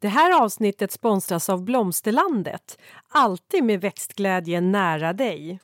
[0.00, 2.78] Det här avsnittet sponsras av Blomsterlandet.
[3.08, 5.60] Alltid med växtglädje nära dig.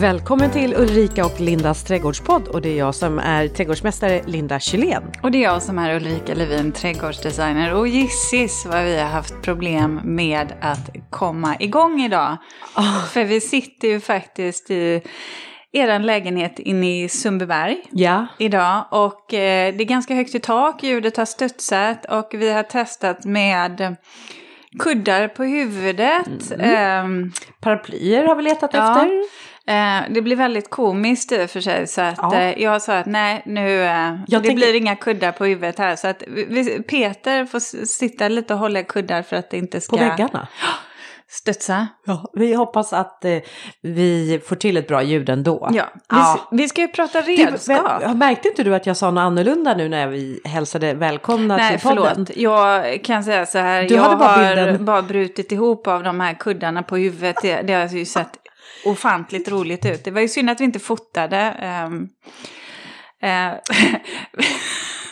[0.00, 5.02] Välkommen till Ulrika och Lindas trädgårdspodd och det är jag som är trädgårdsmästare Linda Kylén.
[5.22, 7.74] Och det är jag som är Ulrika Levin, trädgårdsdesigner.
[7.74, 12.36] Och gissis vad vi har haft problem med att komma igång idag.
[12.76, 13.04] Oh.
[13.04, 15.02] För vi sitter ju faktiskt i
[15.72, 18.26] er lägenhet inne i Sundbyberg ja.
[18.38, 18.84] idag.
[18.90, 23.24] Och eh, det är ganska högt i tak, ljudet har studsat och vi har testat
[23.24, 23.96] med
[24.78, 26.52] kuddar på huvudet.
[26.52, 27.24] Mm.
[27.24, 28.90] Eh, Paraplyer har vi letat ja.
[28.90, 29.22] efter.
[29.66, 31.86] Eh, det blir väldigt komiskt i och för sig.
[31.86, 32.34] Så att ja.
[32.34, 34.54] eh, jag sa att nej, nu, eh, det tänker...
[34.54, 35.96] blir inga kuddar på huvudet här.
[35.96, 39.96] Så att vi, Peter får sitta lite och hålla kuddar för att det inte ska...
[39.96, 40.48] På väggarna?
[41.32, 41.88] studsa.
[42.04, 43.38] Ja, vi hoppas att eh,
[43.80, 45.68] vi får till ett bra ljud ändå.
[45.72, 46.48] Ja, vi, ja.
[46.50, 48.02] vi ska ju prata redskap.
[48.08, 51.78] Du, märkte inte du att jag sa något annorlunda nu när vi hälsade välkomna Nej,
[51.78, 52.04] till podden?
[52.04, 52.36] Nej, förlåt.
[52.36, 53.82] Jag kan säga så här.
[53.88, 54.84] Du jag bara har bilden.
[54.84, 57.36] bara brutit ihop av de här kuddarna på huvudet.
[57.42, 58.38] Det, det har ju sett
[58.84, 60.04] ofantligt roligt ut.
[60.04, 61.54] Det var ju synd att vi inte fotade.
[61.86, 62.08] Um,
[63.24, 63.52] uh,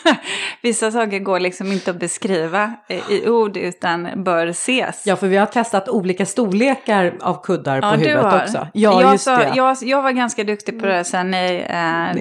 [0.61, 2.73] Vissa saker går liksom inte att beskriva
[3.09, 5.03] i ord utan bör ses.
[5.05, 8.67] Ja, för vi har testat olika storlekar av kuddar på ja, huvudet också.
[8.73, 9.53] Ja, jag, just sa, det.
[9.55, 11.75] Jag, jag var ganska duktig på det sen ni eh,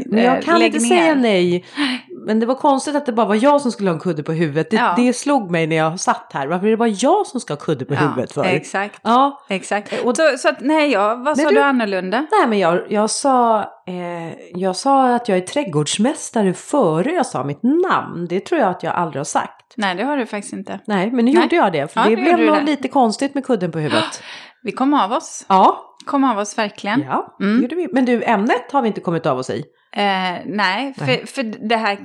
[0.06, 0.88] Men jag kan inte ner.
[0.88, 1.64] säga nej.
[2.30, 4.32] Men det var konstigt att det bara var jag som skulle ha en kudde på
[4.32, 4.70] huvudet.
[4.70, 4.94] Det, ja.
[4.96, 6.46] det slog mig när jag satt här.
[6.46, 8.44] Varför är det bara jag som ska ha kudde på ja, huvudet för?
[8.44, 9.00] Exakt.
[9.02, 9.40] Ja.
[9.48, 10.04] exakt.
[10.04, 12.26] Och, så, så att, nej, jag, vad sa du, du annorlunda?
[12.30, 17.44] Nej, men jag, jag, sa, eh, jag sa att jag är trädgårdsmästare före jag sa
[17.44, 18.26] mitt namn.
[18.28, 19.74] Det tror jag att jag aldrig har sagt.
[19.76, 20.80] Nej, det har du faktiskt inte.
[20.86, 21.42] Nej, men nu nej.
[21.42, 21.92] gjorde jag det.
[21.92, 24.22] För ja, det blev nog lite konstigt med kudden på huvudet.
[24.62, 25.44] Vi kom av oss.
[25.48, 25.96] Ja.
[26.06, 27.00] Kom av oss verkligen.
[27.00, 27.62] Ja, mm.
[27.62, 27.88] gjorde vi.
[27.92, 29.64] Men du, ämnet har vi inte kommit av oss i.
[29.96, 31.26] Eh, nej, för, nej.
[31.26, 31.98] för det här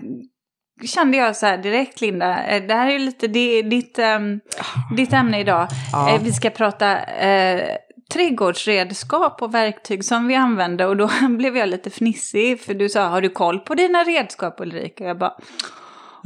[0.84, 4.40] kände jag så här direkt Linda, eh, det här är ju lite ditt, um,
[4.98, 5.68] ditt ämne idag.
[5.92, 6.10] Ja.
[6.10, 7.78] Eh, vi ska prata eh,
[8.14, 13.08] trädgårdsredskap och verktyg som vi använder och då blev jag lite fnissig för du sa,
[13.08, 15.04] har du koll på dina redskap Ulrika?
[15.04, 15.38] Och jag bara,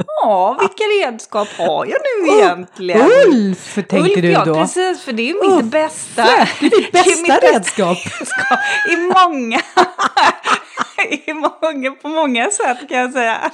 [0.08, 3.12] Ja, vilka redskap har jag nu egentligen?
[3.28, 4.40] Ulf, tänker Ulf, du då?
[4.46, 6.24] Ja, precis, för det är mitt Ulf, bästa.
[6.24, 7.98] Det är ditt bästa är redskap.
[8.20, 8.60] redskap.
[8.90, 9.62] I många,
[11.28, 13.52] i många, på många sätt kan jag säga.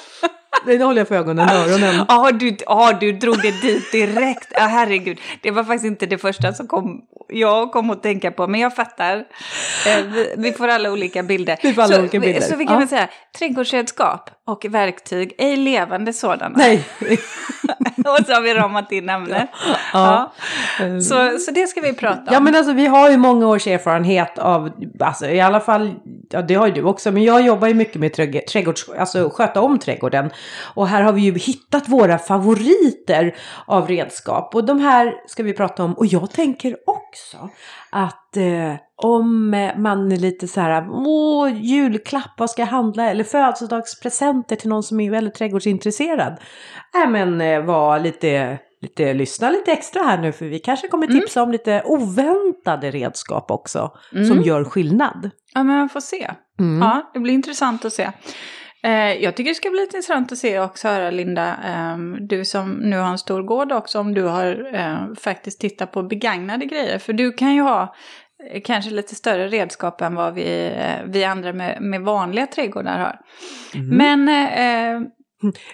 [0.66, 2.06] Nu håller jag för ögonen och öronen.
[2.08, 4.48] Ja, du, ja, du drog det dit direkt.
[4.52, 5.20] Ja, herregud.
[5.42, 8.76] Det var faktiskt inte det första som kom, jag kom att tänka på, men jag
[8.76, 9.18] fattar.
[9.88, 11.58] Eh, vi, vi får alla olika bilder.
[11.64, 12.42] Vi får alla så, olika bilder.
[12.42, 12.80] Så vi kan ja.
[12.80, 16.58] väl säga trädgårdsredskap och verktyg, ej levande sådana.
[16.58, 16.84] Nej.
[17.98, 19.50] och så har vi ramat in ämnet.
[19.94, 20.32] Ja.
[20.80, 21.02] ja.
[21.02, 22.28] Så, så det ska vi prata om.
[22.32, 25.94] Ja, men alltså vi har ju många års erfarenhet av, alltså i alla fall,
[26.30, 28.14] ja det har ju du också, men jag jobbar ju mycket med
[28.48, 30.30] trädgårds, alltså sköta om trädgården.
[30.74, 33.36] Och här har vi ju hittat våra favoriter
[33.66, 34.56] av redskap.
[34.56, 35.94] Och de här ska vi prata om.
[35.94, 37.50] Och jag tänker också
[37.90, 38.74] att eh,
[39.04, 43.10] om man är lite så här, åh, julklapp, vad ska jag handla?
[43.10, 46.40] Eller födelsedagspresenter till någon som är väldigt trädgårdsintresserad.
[47.04, 51.08] Äh, men eh, var lite lite, lyssna lite extra här nu för vi kanske kommer
[51.08, 51.20] mm.
[51.20, 51.48] tipsa mm.
[51.48, 54.26] om lite oväntade redskap också mm.
[54.26, 55.30] som gör skillnad.
[55.54, 56.32] Ja men man får se.
[56.60, 56.82] Mm.
[56.82, 58.12] Ja, det blir intressant att se.
[58.86, 62.18] Eh, jag tycker det ska bli lite intressant att se och också höra Linda, ehm,
[62.28, 66.04] du som nu har en stor gård också, om du har eh, faktiskt tittat på
[66.04, 67.00] begagnade grejer.
[67.00, 67.96] För du kan ju ha
[68.52, 70.72] eh, kanske lite större redskap än vad vi,
[71.06, 73.20] vi andra med, med vanliga trädgårdar har.
[73.80, 73.98] Mm.
[73.98, 74.28] Men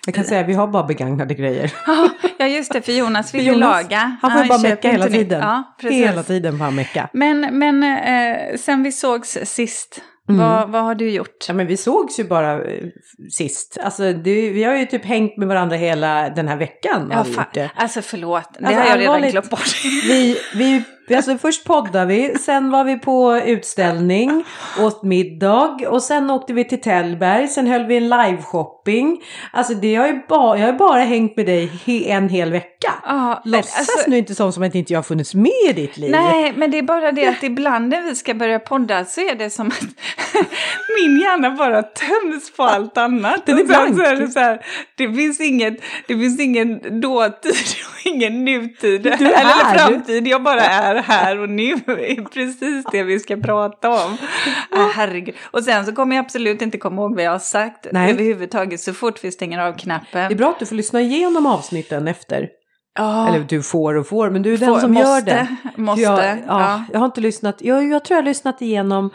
[0.05, 1.73] jag kan säga att vi har bara begagnade grejer.
[2.37, 4.17] ja, just det, för Jonas vill ju laga.
[4.21, 5.39] Han får han bara mecka hela tiden.
[5.41, 7.09] Ja, hela tiden får han mecka.
[7.13, 10.01] Men, men eh, sen vi sågs sist,
[10.33, 10.37] Mm.
[10.47, 11.45] Vad, vad har du gjort?
[11.47, 12.83] Ja men vi sågs ju bara eh,
[13.31, 13.77] sist.
[13.83, 17.07] Alltså det, vi har ju typ hängt med varandra hela den här veckan.
[17.11, 19.83] Ja, fa- alltså förlåt, det alltså, har jag redan glömt bort.
[19.83, 20.83] vi, vi
[21.15, 24.43] Alltså först poddade vi, sen var vi på utställning,
[24.79, 29.21] åt middag och sen åkte vi till Tällberg, sen höll vi en liveshopping.
[29.51, 31.71] Alltså det har ju bara, jag har bara hängt med dig
[32.07, 32.93] en hel vecka.
[33.03, 35.97] Ja, Låtsas alltså, nu inte som, som att inte jag har funnits med i ditt
[35.97, 36.11] liv.
[36.11, 39.35] Nej, men det är bara det att ibland när vi ska börja podda så är
[39.35, 39.81] det som att
[41.01, 43.45] min hjärna bara töms på allt annat.
[43.45, 43.95] Den är blank.
[43.95, 44.65] Så är det, så här,
[44.97, 47.51] det, finns inget, det finns ingen dåtid
[47.87, 49.07] och ingen nutid.
[49.07, 54.17] Eller framtid, jag bara är här och nu är precis det vi ska prata om.
[54.75, 55.35] Äh, herregud.
[55.51, 58.11] Och sen så kommer jag absolut inte komma ihåg vad jag har sagt Nej.
[58.11, 60.27] överhuvudtaget så fort vi stänger av knappen.
[60.27, 62.49] Det är bra att du får lyssna igenom avsnitten efter.
[62.95, 63.27] Ja.
[63.27, 65.55] Eller du får och får, men du är får, den som måste, gör det.
[65.75, 66.01] Måste.
[66.01, 66.83] Jag, ja, ja.
[66.91, 69.09] jag har inte lyssnat, jag, jag tror jag har lyssnat igenom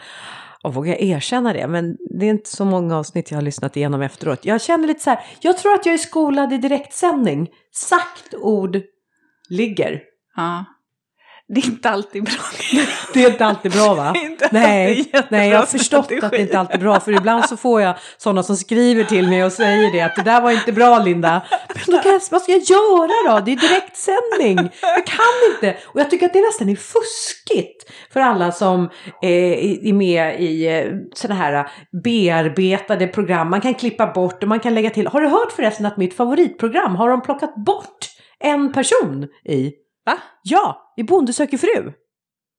[0.63, 3.77] Och vågar jag erkänna det, men det är inte så många avsnitt jag har lyssnat
[3.77, 4.45] igenom efteråt.
[4.45, 7.47] Jag känner lite så här, jag tror att jag är skolad i direktsändning.
[7.73, 8.81] Sagt ord
[9.49, 10.01] ligger.
[10.35, 10.65] Ja.
[11.49, 12.33] Det är inte alltid bra.
[13.13, 14.15] Det är inte alltid bra va?
[14.51, 16.25] Nej, nej, jag har förstått strategi.
[16.25, 16.99] att det inte alltid är bra.
[16.99, 20.01] För ibland så får jag sådana som skriver till mig och säger det.
[20.01, 21.41] Att det där var inte bra Linda.
[21.67, 23.45] Men då kan jag, vad ska jag göra då?
[23.45, 24.71] Det är direktsändning.
[24.81, 25.77] Jag kan inte.
[25.85, 27.91] Och jag tycker att det nästan är fuskigt.
[28.13, 28.83] För alla som
[29.21, 31.69] eh, är med i eh, sådana här
[32.03, 33.49] bearbetade program.
[33.49, 35.07] Man kan klippa bort och man kan lägga till.
[35.07, 38.09] Har du hört förresten att mitt favoritprogram har de plockat bort
[38.39, 39.71] en person i?
[40.05, 40.17] Va?
[40.43, 41.93] Ja, i Bonde söker fru.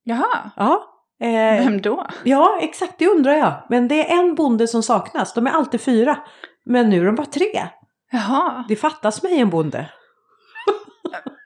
[0.05, 0.85] Jaha, Ja.
[1.21, 2.07] Eh, vem då?
[2.25, 3.53] ja, exakt det undrar jag.
[3.69, 5.35] Men det är en bonde som saknas.
[5.35, 6.19] De är alltid fyra.
[6.65, 7.67] Men nu är de bara tre.
[8.13, 9.91] Jaha, Det fattas mig en bonde.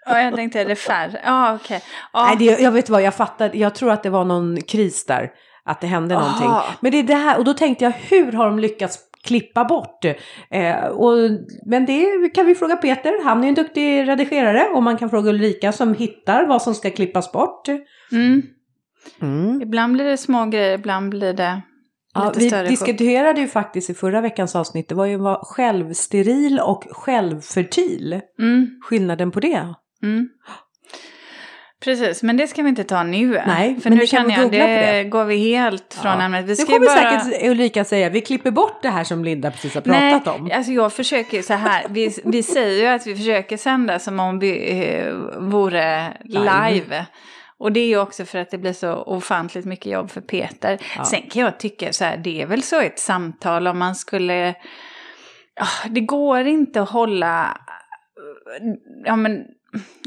[0.06, 1.20] ja, jag tänkte är det färre?
[1.24, 1.82] Ja, okej.
[2.12, 2.24] Ja.
[2.26, 3.50] Nej, det, jag vet vad, jag fattar.
[3.54, 5.30] Jag tror att det var någon kris där.
[5.64, 6.24] Att det hände Aha.
[6.24, 6.76] någonting.
[6.80, 10.04] Men det är det här, och då tänkte jag hur har de lyckats klippa bort?
[10.50, 11.14] Eh, och,
[11.66, 14.68] men det kan vi fråga Peter, han är en duktig redigerare.
[14.74, 17.68] Och man kan fråga Ulrika som hittar vad som ska klippas bort.
[18.12, 18.42] Mm.
[19.22, 19.62] Mm.
[19.62, 21.62] Ibland blir det små grejer, ibland blir det
[22.14, 22.68] Ja, lite vi större.
[22.68, 28.20] diskuterade ju faktiskt i förra veckans avsnitt, det var ju vad självsteril och självfertil.
[28.38, 29.74] Mm, Skillnaden på det.
[31.84, 33.40] Precis, men det ska vi inte ta nu.
[33.46, 35.04] Nej, för men nu känner jag, det, det.
[35.04, 36.22] går vi helt från Ja.
[36.22, 36.44] ämnet.
[36.44, 37.20] Vi Nu ska ju kommer bara...
[37.20, 40.50] säkert Ulrika säga, vi klipper bort det här som Linda precis har pratat Nej, om.
[40.54, 41.86] alltså jag försöker så här.
[41.90, 46.72] Vi, vi säger ju att vi försöker sända som om vi eh, vore Live.
[46.72, 47.06] live.
[47.58, 50.78] Och det är ju också för att det blir så ofantligt mycket jobb för Peter.
[50.96, 51.04] Ja.
[51.04, 54.54] Sen kan jag tycka så här, det är väl så ett samtal om man skulle...
[55.60, 57.58] Ah, det går inte att hålla...
[59.04, 59.44] Ja men...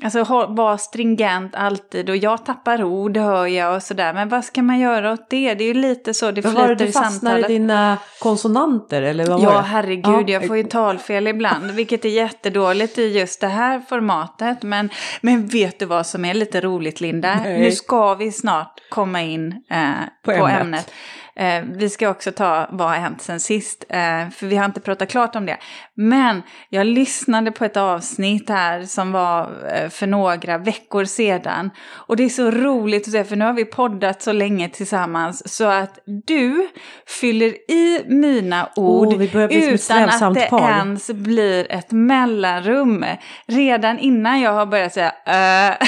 [0.04, 4.14] Alltså vara stringent alltid och jag tappar ord hör jag och sådär.
[4.14, 5.54] Men vad ska man göra åt det?
[5.54, 7.48] Det är ju lite så det var det flyter du i fastnar i samtalet.
[7.48, 9.64] dina konsonanter eller vad var Ja, det?
[9.64, 10.34] herregud, Ja.
[10.34, 14.64] jag får ju talfel ibland, vilket är jättedåligt i just det här formatet.
[14.64, 14.90] Men,
[15.22, 17.36] men vet du vad som är lite roligt, Linda?
[17.44, 17.60] Nej.
[17.60, 19.90] Nu ska vi snart komma in eh,
[20.26, 20.62] På på, ämnet.
[20.62, 20.92] ämnet.
[21.40, 24.80] Eh, vi ska också ta vad har hänt sen sist, eh, för vi har inte
[24.80, 25.58] pratat klart om det.
[25.94, 31.70] Men jag lyssnade på ett avsnitt här som var eh, för några veckor sedan.
[31.88, 35.56] Och det är så roligt att se, för nu har vi poddat så länge tillsammans
[35.56, 36.68] så att du
[37.08, 40.70] fyller i mina ord ett utan att det par.
[40.70, 43.06] ens blir ett mellanrum.
[43.48, 45.88] Redan innan jag har börjat säga äh,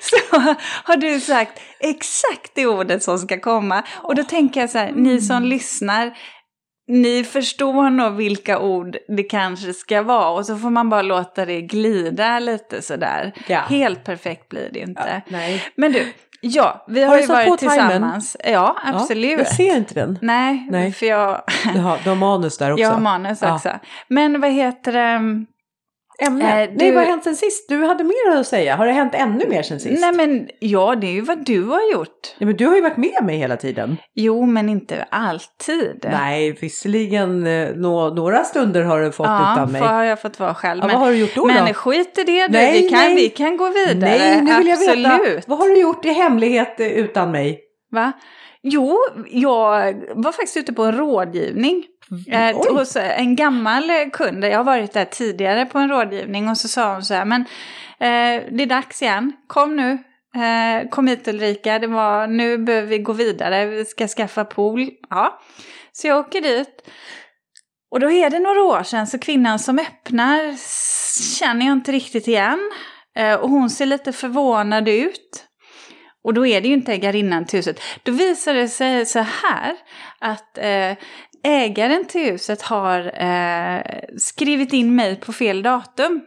[0.00, 0.38] så
[0.84, 3.82] har du sagt exakt det ordet som ska komma.
[4.02, 6.12] Och då tänker jag så här, ni som lyssnar,
[6.88, 10.28] ni förstår nog vilka ord det kanske ska vara.
[10.30, 13.32] Och så får man bara låta det glida lite sådär.
[13.46, 13.60] Ja.
[13.60, 15.22] Helt perfekt blir det inte.
[15.28, 15.62] Nej.
[15.76, 18.36] Men du, ja, vi Har har, ju varit tillsammans.
[18.44, 19.30] Ja, absolut.
[19.30, 20.18] Ja, jag ser inte den.
[20.22, 20.92] Nej, Nej.
[20.92, 21.42] för jag,
[21.74, 22.82] Du har, du har manus där också.
[22.82, 23.54] jag har manus Ja.
[23.54, 23.70] också.
[24.08, 25.44] Men vad heter det?
[26.26, 26.44] Ämne.
[26.44, 27.68] Eh, Nej, du- vad har hänt sen sist?
[27.68, 28.76] Du hade mer att säga.
[28.76, 30.00] Har det hänt ännu mer sen sist?
[30.00, 32.34] Nej men ja, det är ju vad du har gjort.
[32.38, 33.96] Ja, men du har ju varit med mig hela tiden.
[34.14, 36.06] Jo, men inte alltid.
[36.12, 39.80] Nej, visserligen eh, nå, några stunder har du fått ja, utan mig.
[39.80, 40.80] för har jag fått vara själv.
[40.82, 41.46] Ja, men, vad har du gjort då?
[41.46, 41.74] men då?
[41.74, 43.14] skit i det Nej, vi, kan, nej.
[43.14, 44.10] vi kan gå vidare.
[44.18, 45.06] Nej, nu vill jag Absolut.
[45.06, 45.42] veta.
[45.46, 47.60] Vad har du gjort i hemlighet eh, utan mig?
[47.90, 48.12] Va?
[48.62, 48.98] Jo,
[49.30, 51.84] jag var faktiskt ute på en rådgivning.
[52.28, 52.56] Eh, Mm.
[52.56, 52.68] Oj.
[52.74, 54.44] hos en gammal eh, kund.
[54.44, 57.40] Jag har varit där tidigare på en rådgivning och så sa hon så här, men
[58.00, 59.98] eh, det är dags igen, kom nu.
[60.34, 64.90] Eh, kom hit Ulrika, det var, nu behöver vi gå vidare, vi ska skaffa pool.
[65.10, 65.40] Ja.
[65.92, 66.88] Så jag åker dit.
[67.90, 70.56] Och då är det några år sedan, så kvinnan som öppnar
[71.38, 72.70] känner jag inte riktigt igen.
[73.16, 75.44] Eh, och hon ser lite förvånad ut.
[76.24, 77.80] Och då är det ju inte ägarinnan till huset.
[78.02, 79.76] Då visar det sig så här
[80.18, 80.92] att eh,
[81.42, 83.82] ägaren till huset har eh,
[84.18, 86.20] skrivit in mig på fel datum.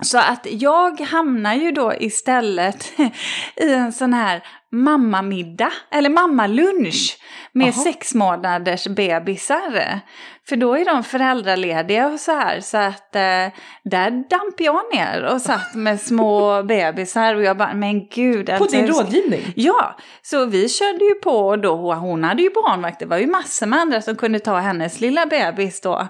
[0.00, 2.92] Så att jag hamnar ju då istället
[3.56, 7.18] i en sån här mammamiddag, eller mammalunch
[7.52, 7.72] med Jaha.
[7.72, 10.00] sex månaders bebisar.
[10.48, 13.46] För då är de föräldralediga och så här, så att eh,
[13.84, 18.46] där damp jag ner och satt med små bebisar och jag bara, men gud.
[18.46, 19.52] På alltså, din jag ska- rådgivning?
[19.56, 23.66] Ja, så vi körde ju på då, hon hade ju barnvakt, det var ju massor
[23.66, 26.08] med andra som kunde ta hennes lilla bebis då.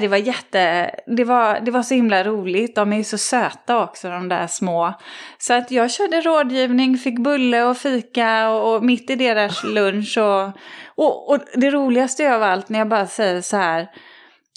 [0.00, 3.82] Det var jätte, det var, det var så himla roligt, de är ju så söta
[3.82, 4.94] också de där små.
[5.38, 10.18] Så att jag körde rådgivning, fick bulle och fika och, och mitt i deras lunch
[10.18, 10.44] och,
[10.96, 13.88] och, och det roligaste av allt när jag bara säger så här,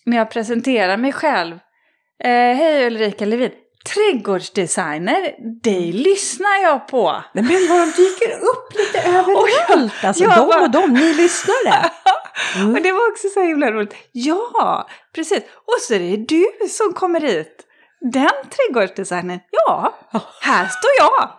[0.05, 1.53] när jag presenterar mig själv.
[2.23, 3.51] Eh, Hej Ulrika Levin.
[3.93, 7.23] trädgårdsdesigner, det lyssnar jag på.
[7.33, 10.03] Men vad de dyker upp lite överallt.
[10.03, 11.89] Alltså jag de bara- och de, ni lyssnare.
[12.55, 12.69] Mm.
[12.75, 13.95] Och det var också så himla roligt.
[14.11, 14.87] Ja,
[15.17, 15.43] precis.
[15.43, 17.63] Och så är det du som kommer hit.
[18.11, 19.39] Den trädgårdsdesignern.
[19.51, 19.93] Ja,
[20.41, 21.29] här står jag.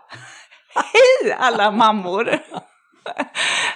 [0.75, 2.25] Hej alla mammor.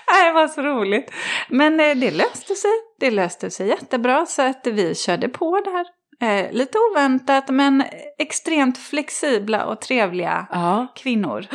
[0.08, 1.10] Det var så roligt.
[1.48, 2.70] Men eh, det löste sig.
[3.00, 5.86] Det löste sig jättebra så att vi körde på där.
[6.28, 7.84] Eh, lite oväntat men
[8.18, 11.46] extremt flexibla och trevliga Ja, kvinnor.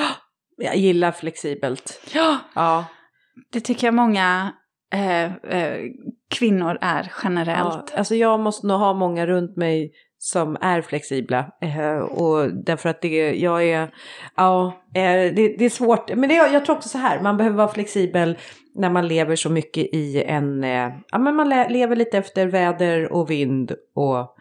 [0.58, 2.02] jag gillar flexibelt.
[2.14, 2.86] Ja, Ja,
[3.52, 4.52] det tycker jag många
[4.94, 5.80] eh, eh,
[6.30, 7.92] kvinnor är generellt.
[7.92, 11.52] ja, alltså jag måste nog ha många runt mig som är flexibla.
[11.62, 13.94] Eh, och därför att det, jag är,
[14.36, 16.16] ja, eh, det, det är svårt.
[16.16, 18.38] Men det, jag tror också så här, man behöver vara flexibel
[18.76, 22.48] när man lever så mycket i en, eh, ja men man le, lever lite efter
[22.48, 24.36] väder och vind och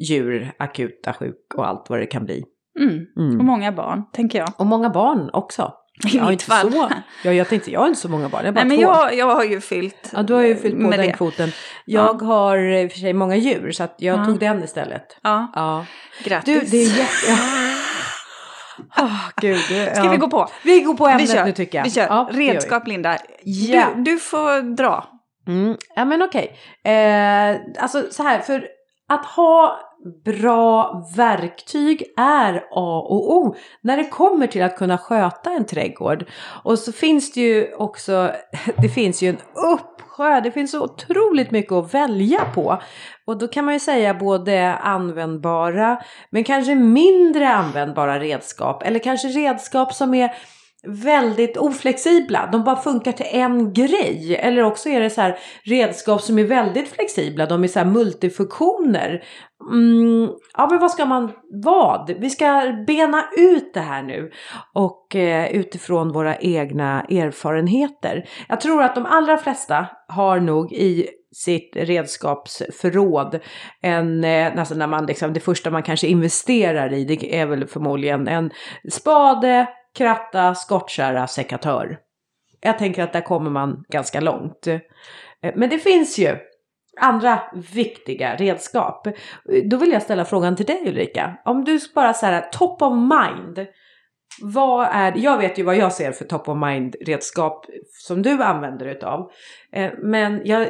[0.00, 2.44] djur, akuta sjuk och allt vad det kan bli.
[2.80, 3.06] Mm.
[3.16, 3.38] Mm.
[3.38, 4.48] Och många barn, tänker jag.
[4.58, 5.72] Och många barn också.
[6.14, 6.72] I har mitt inte fall.
[6.72, 6.90] Så,
[7.24, 8.92] ja, jag tänkte, jag har inte så många barn, jag har bara Nej, men två.
[8.92, 11.12] jag, jag har ju fyllt Ja, du har ju fyllt på den det.
[11.12, 11.52] kvoten.
[11.84, 14.24] Jag har i och för sig många djur så att jag Ja.
[14.24, 15.06] tog den istället.
[15.22, 15.86] Ja, Ja.
[16.24, 16.70] grattis.
[16.70, 17.42] Du, det är jätte...
[18.98, 19.58] Åh, gud.
[19.68, 20.10] det- Ska ja.
[20.10, 20.48] vi gå på?
[20.64, 21.44] Vi går på ämnet Vi kör.
[21.44, 21.84] nu tycker jag.
[21.84, 22.06] Vi kör.
[22.06, 22.28] Ja.
[22.32, 23.18] Redskap, Linda.
[23.44, 23.86] Ja.
[23.96, 25.04] Du, du får dra.
[25.48, 25.76] Mm.
[25.96, 26.56] Ja men okej.
[26.84, 28.64] Eh, alltså så här, för
[29.08, 29.80] att ha
[30.24, 36.24] bra verktyg är A och O när det kommer till att kunna sköta en trädgård.
[36.64, 38.32] Och så finns det ju också,
[38.76, 42.82] det finns ju en uppsjö, det finns så otroligt mycket att välja på.
[43.26, 49.28] Och då kan man ju säga både användbara men kanske mindre användbara redskap eller kanske
[49.28, 50.34] redskap som är
[50.88, 52.48] väldigt oflexibla.
[52.52, 54.36] De bara funkar till en grej.
[54.40, 57.46] Eller också är det så här redskap som är väldigt flexibla.
[57.46, 59.24] De är så här multifunktioner.
[59.72, 61.32] Mm, ja men vad ska man,
[61.64, 62.14] vad?
[62.18, 64.30] Vi ska bena ut det här nu.
[64.74, 68.28] Och eh, utifrån våra egna erfarenheter.
[68.48, 73.40] Jag tror att de allra flesta har nog i sitt redskapsförråd.
[73.82, 77.66] En, eh, alltså när man liksom, det första man kanske investerar i det är väl
[77.66, 78.50] förmodligen en
[78.90, 81.98] spade, kratta, skottkärra, sekatör.
[82.60, 84.66] Jag tänker att där kommer man ganska långt.
[84.66, 84.80] Eh,
[85.54, 86.36] men det finns ju
[87.00, 89.06] andra viktiga redskap.
[89.64, 91.38] Då vill jag ställa frågan till dig Ulrika.
[91.44, 93.66] Om du bara så här top of mind.
[94.42, 98.42] Vad är, jag vet ju vad jag ser för top of mind redskap som du
[98.42, 99.30] använder utav.
[99.72, 100.68] Eh, men jag,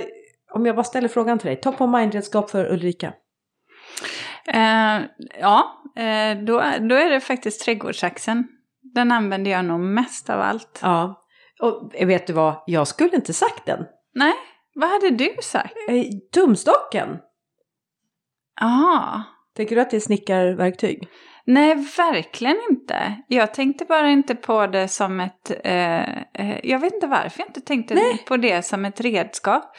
[0.55, 1.61] om jag bara ställer frågan till dig.
[1.61, 3.12] Top of mind redskap för Ulrika.
[4.47, 5.00] Eh,
[5.41, 8.49] ja, eh, då, då är det faktiskt trädgårdsaxeln.
[8.94, 10.78] Den använder jag nog mest av allt.
[10.82, 11.25] Ja.
[11.61, 12.62] Och vet du vad?
[12.66, 13.84] Jag skulle inte sagt den.
[14.14, 14.34] Nej,
[14.75, 15.75] vad hade du sagt?
[15.88, 17.18] Eh, Tumstocken.
[18.61, 19.22] Jaha.
[19.56, 21.08] Tänker du att det är snickarverktyg?
[21.44, 23.22] Nej, verkligen inte.
[23.28, 25.50] Jag tänkte bara inte på det som ett...
[25.64, 28.25] Eh, eh, jag vet inte varför jag inte tänkte Nej.
[28.28, 29.76] på det som ett redskap.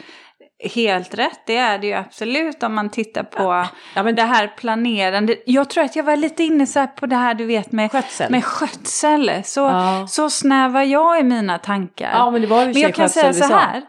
[0.76, 4.48] Helt rätt, det är det ju absolut om man tittar på Ja, men det här
[4.48, 5.36] planerande.
[5.46, 8.32] Jag tror att jag var lite inne så på det här du vet med Skötsel.
[8.32, 9.32] Med skötsel.
[9.46, 10.06] Så, Ja.
[10.08, 12.12] så snävar jag i mina tankar.
[12.12, 13.82] Ja, men Men jag kan säga så här.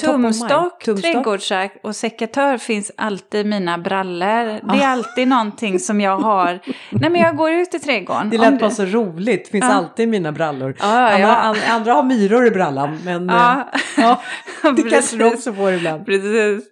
[0.00, 0.22] Men.
[0.22, 1.12] Tumstock, Tumstock.
[1.12, 4.72] trädgårdsax och sekatör finns alltid i mina brallor.
[4.72, 6.60] Det är alltid någonting som jag har.
[6.90, 8.30] Nej men jag går ut i trädgården.
[8.30, 9.48] Det lät bara så roligt.
[9.48, 9.72] Finns Ja.
[9.74, 10.76] alltid i mina brallor.
[10.78, 11.36] Ja, andra, ja.
[11.36, 12.98] an- andra har myror i brallan.
[13.04, 14.22] Men Ja, eh, ja,
[14.62, 15.34] det kanske du precis.
[15.34, 16.06] också får ibland.
[16.06, 16.64] Precis.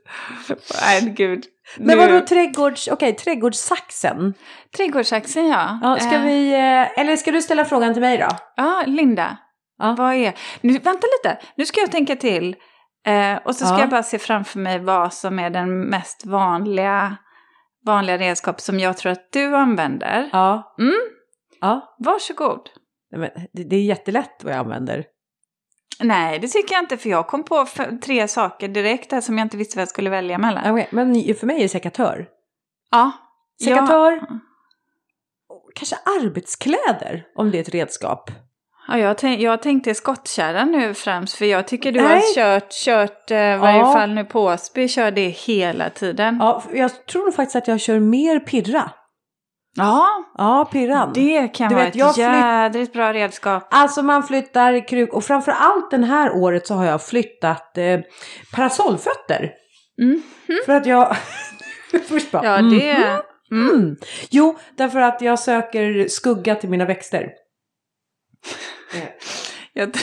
[0.83, 1.45] Nej gud.
[1.79, 2.89] Men vadå trädgårds...
[2.89, 4.35] Okej, trädgårdssaxen.
[4.77, 5.79] Trädgårdsaxen ja.
[5.83, 6.53] Ja, ska Eh, vi...
[6.55, 8.29] eh, Eller ska du ställa frågan till mig då?
[8.57, 9.37] Ja, Linda.
[9.79, 9.95] Ja.
[9.99, 10.33] Vad är...
[10.61, 11.39] Nu, vänta lite.
[11.57, 12.57] Nu ska jag tänka till.
[13.07, 13.81] Eh, och så ska Ja.
[13.81, 17.17] jag bara se framför mig vad som är den mest vanliga,
[17.87, 20.29] vanliga redskap som jag tror att du använder.
[20.33, 20.75] Ja.
[20.79, 20.95] Mm.
[21.61, 21.97] Ja.
[21.99, 22.71] Varsågod.
[23.11, 25.05] Nej, men det, det är jättelätt vad jag använder.
[26.03, 27.67] Nej, det tycker jag inte för jag kom på
[28.05, 30.73] tre saker direkt där som jag inte visste vad jag skulle välja mellan.
[30.73, 32.29] Okej, men för mig är det sekatör.
[32.91, 33.13] Ja.
[33.65, 34.13] Sekatör.
[34.13, 34.41] Ja,
[35.75, 38.31] Kanske arbetskläder, om det är ett redskap.
[38.91, 42.09] Ja, jag, tänk, jag tänkte skottkärra nu främst för jag tycker du Nej.
[42.15, 43.93] har kört, kört eh, i varje Ja.
[43.93, 46.37] fall nu på Åsby, kör det hela tiden.
[46.41, 48.91] Ja, jag tror nog faktiskt att jag kör mer pirra.
[49.77, 50.07] Ja,
[50.39, 51.11] Ja, pirran.
[51.15, 53.69] det kan Du vara vet, ett jädrigt bra redskap.
[53.71, 58.01] Alltså man flyttar kruk och framför allt den här året så har jag flyttat eh,
[58.55, 59.51] parasollfötter.
[60.03, 60.23] Mm.
[60.67, 61.17] För att jag...
[62.09, 62.91] Först bara, Ja, det...
[63.53, 63.69] Mm.
[63.75, 63.97] mm.
[64.31, 67.29] Jo, därför att jag söker skugga till mina växter.
[68.95, 69.03] Eh,
[69.73, 69.91] Jag,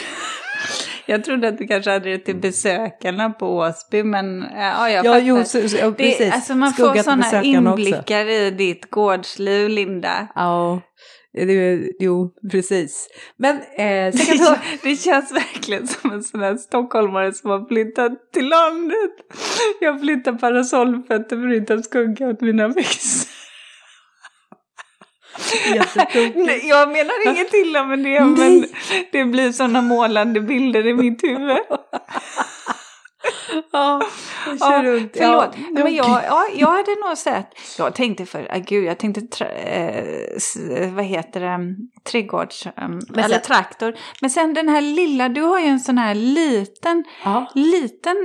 [1.09, 5.11] Jag trodde att du kanske hade det till besökarna på Åsby, men ja, jag Ja,
[5.13, 5.25] fattar.
[5.25, 6.17] jo, så, så, ja, precis.
[6.17, 7.81] det, alltså man Skugga får sådana besökarna också.
[7.85, 10.27] inblickar i ditt gårdsliv, Linda.
[10.35, 10.81] Ja,
[11.33, 13.07] det, jo, precis.
[13.37, 14.59] Men eh, Det, sekatör...
[14.83, 19.11] det känns verkligen som en sån här stockholmare som har flyttat till landet.
[19.81, 23.26] Jag flyttar parasollfötter för att inte ha skugga åt mina växter.
[26.35, 28.69] Nej, jag menar inget illa med det, men Nej.
[29.11, 31.57] det blir sådana målande bilder i mitt huvud.
[33.71, 34.01] Ja,
[34.49, 35.11] jag kör runt.
[35.17, 38.97] Förlåt, Ja, men jag, ja, jag hade nog sett, jag tänkte för, ah, gud, jag
[38.97, 40.03] tänkte, tra, eh,
[40.93, 41.75] vad heter det,
[42.11, 43.95] trädgårds, um, eller sen- traktor.
[44.21, 47.45] Men sen den här lilla, du har ju en sån här liten, Ja.
[47.55, 48.15] liten,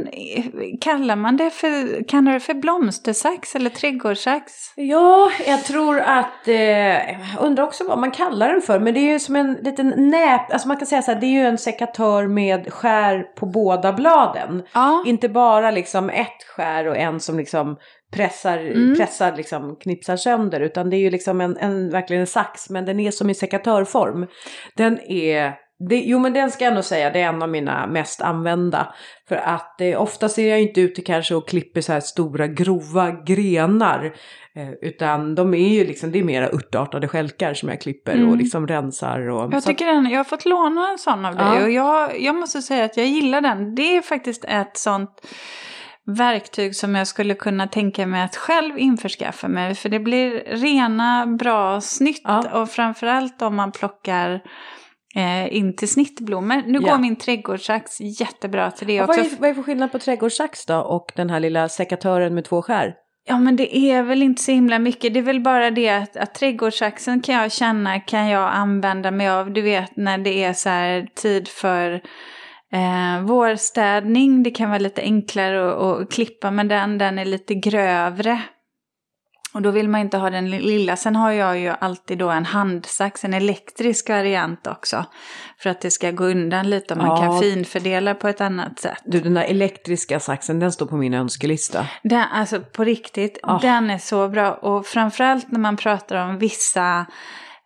[0.80, 4.52] kallar man det för, kan det för blomstersax eller trädgårdssax?
[4.76, 9.12] Ja, jag tror att, eh, undrar också vad man kallar den för, men det är
[9.12, 11.58] ju som en liten näp, alltså man kan säga så här, det är ju en
[11.58, 14.62] sekatör med skär på båda bladen.
[14.72, 15.02] Ja.
[15.06, 17.76] Inte bara liksom ett skär och en som liksom
[18.14, 18.96] pressar, Mm.
[18.96, 22.84] pressar liksom knipsar sönder, utan det är ju liksom en, en verkligen en sax, men
[22.84, 24.26] den är som i sekatörform.
[24.76, 25.54] Den är
[25.88, 28.94] det, jo men den ska jag nog säga, det är en av mina mest använda.
[29.28, 33.10] För att eh, ofta ser jag inte ute kanske och klipper så här stora grova
[33.10, 34.04] grenar.
[34.56, 38.30] Eh, utan de är ju liksom, det är mera urtartade stjälkar som jag klipper Mm.
[38.30, 39.28] och liksom rensar.
[39.30, 41.62] Och, Jag tycker den, jag har fått låna en sån av dig Ja.
[41.64, 43.74] och jag, jag måste säga att jag gillar den.
[43.74, 45.10] Det är faktiskt ett sånt
[46.06, 49.74] verktyg som jag skulle kunna tänka mig att själv införskaffa mig.
[49.74, 52.60] För det blir rena, bra snitt Ja.
[52.60, 54.40] och framförallt om man plockar
[55.16, 56.62] eh, in till snittblommor.
[56.66, 56.90] Nu Ja.
[56.90, 59.20] går min trädgårdssax jättebra till det Ja, också.
[59.20, 62.44] vad, är, vad är för skillnad på trädgårdssax då och den här lilla sekatören med
[62.44, 62.94] två skär?
[63.28, 65.14] Ja men det är väl inte så himla mycket.
[65.14, 69.28] Det är väl bara det att, att trädgårdssaxen kan jag känna kan jag använda mig
[69.28, 69.52] av.
[69.52, 72.02] Du vet när det är så här tid för
[72.72, 74.42] eh, vårstädning.
[74.42, 76.98] Det kan vara lite enklare att, att klippa med den.
[76.98, 78.42] Den är lite grövre.
[79.54, 80.96] Och då vill man inte ha den lilla.
[80.96, 85.04] Sen har jag ju alltid då en handsax, en elektrisk variant också.
[85.58, 87.16] För att det ska gå undan lite och man Ja.
[87.16, 88.98] kan finfördela på ett annat sätt.
[89.04, 91.86] Du, den där elektriska saxen, den står på min önskelista.
[92.02, 93.58] Den, alltså på riktigt, Ah.
[93.58, 94.52] den är så bra.
[94.52, 97.06] Och framförallt när man pratar om vissa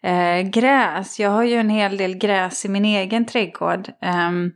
[0.03, 1.21] eh, gräs.
[1.21, 3.88] Jag har ju en hel del gräs i min egen trädgård.
[4.03, 4.51] Ehm,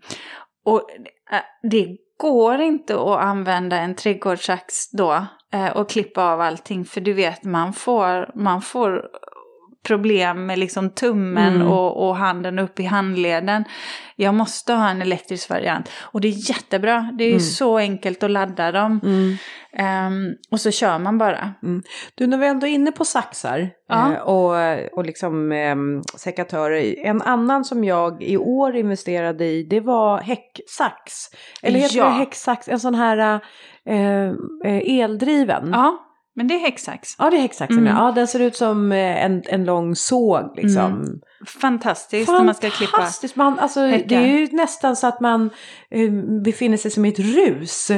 [0.70, 0.90] och
[1.32, 6.84] eh, det går inte att använda en trädgårdssax då eh, och klippa av allting.
[6.84, 9.10] För du vet, man får, man får
[9.86, 11.68] problem med liksom tummen Mm.
[11.68, 13.64] och, och handen upp i handleden.
[14.16, 15.88] Jag måste ha en elektrisk variant.
[16.02, 17.10] Och det är jättebra.
[17.18, 17.40] Det är Mm.
[17.40, 19.00] så enkelt att ladda dem.
[19.72, 21.54] Ehm, och så kör man bara.
[22.14, 24.12] Du, när vi ändå är inne på saxar Ja.
[24.12, 24.54] eh, och,
[24.98, 25.76] och liksom eh,
[26.16, 26.94] sekatörer.
[27.06, 31.12] En annan som jag i år investerade i, det var häcksax.
[31.62, 32.04] Eller heter Ja.
[32.04, 32.68] det häcksax?
[32.68, 33.40] En sån här
[33.88, 34.28] eh,
[34.64, 35.70] eh, eldriven.
[35.72, 35.98] Ja,
[36.36, 37.08] men det är häcksax.
[37.18, 37.78] Ja, det är häcksaxen.
[37.78, 37.96] Mm.
[37.96, 40.92] Ja, den ser ut som eh, en, en lång såg liksom.
[40.92, 41.20] Mm.
[41.60, 42.96] Fantastiskt när man ska klippa.
[42.96, 43.36] Fantastiskt!
[43.36, 44.08] Man, alltså, häckar.
[44.08, 45.50] det är ju nästan så att man
[45.90, 46.10] eh,
[46.44, 47.90] befinner sig som i ett rus.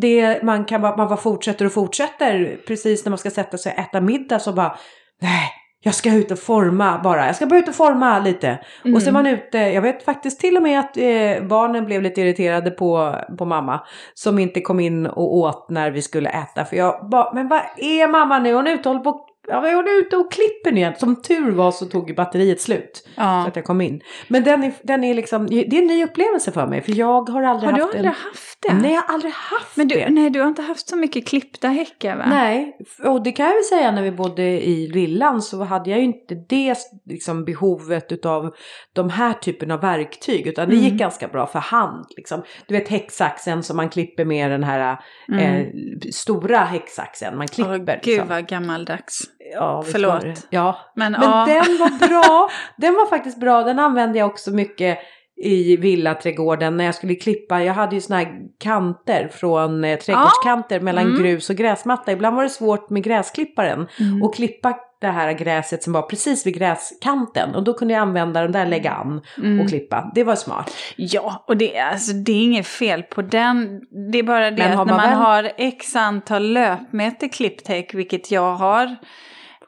[0.00, 2.60] Det, man, kan man bara fortsätter och fortsätter.
[2.66, 4.78] Precis när man ska sätta sig och äta middag så bara,
[5.20, 5.50] nej,
[5.84, 7.26] jag ska ut och forma bara.
[7.26, 8.58] Jag ska bara ut och forma lite.
[8.84, 8.94] Mm.
[8.94, 12.02] Och så är man ute, jag vet faktiskt till och med att eh, barnen blev
[12.02, 13.80] lite irriterade på, på mamma.
[14.14, 16.64] Som inte kom in och åt när vi skulle äta.
[16.64, 18.54] För jag bara, men vad är mamma nu?
[18.54, 20.92] Hon är ute och håller på Ja, hon är ute och klipper nu igen.
[20.98, 23.02] Som tur var så tog ju batteriet slut.
[23.04, 23.46] Så Ja.
[23.46, 24.00] att jag kom in.
[24.28, 26.82] Men den är, den är liksom, det är en ny upplevelse för mig.
[26.82, 28.14] För jag har aldrig Har du haft aldrig en...
[28.14, 28.74] haft det?
[28.74, 30.10] Nej, jag har aldrig haft Men du, det.
[30.10, 32.24] nej, du har inte haft så mycket klippta häckar va?
[32.28, 35.98] Nej, och det kan jag väl säga när vi bodde i villan så hade jag
[35.98, 38.54] ju inte det liksom, behovet utav
[38.92, 40.46] de här typen av verktyg.
[40.46, 40.84] Utan det Mm.
[40.84, 42.06] gick ganska bra för hand.
[42.16, 42.42] Liksom.
[42.68, 45.40] Du vet häcksaxen som man klipper med den här Mm.
[45.40, 45.66] eh,
[46.12, 47.36] stora häcksaxen.
[47.38, 47.70] Man klipper.
[47.72, 48.28] Åh, gud liksom.
[48.28, 49.18] vad gammaldags.
[49.52, 50.46] Ja, Förlåt.
[50.50, 51.44] Ja, Men, Men ja.
[51.46, 52.48] den var bra.
[52.76, 53.62] Den var faktiskt bra.
[53.62, 54.98] Den använde jag också mycket
[55.36, 57.62] i villaträdgården när jag skulle klippa.
[57.62, 61.22] Jag hade ju såna här kanter från eh, trädgårdskanter mellan Mm.
[61.22, 62.12] grus och gräsmatta.
[62.12, 64.22] Ibland var det svårt med gräsklipparen Mm.
[64.22, 67.54] och klippa det här gräset som var precis vid gräskanten.
[67.54, 69.60] Och då kunde jag använda den där, lägga an Mm.
[69.60, 70.10] och klippa.
[70.14, 70.70] Det var smart.
[70.96, 73.80] Ja, och det, är- alltså, det är inget fel på den.
[74.12, 78.30] Det är bara det att när man väl- har x antal löpmeter klippt häck, vilket
[78.30, 78.96] jag har.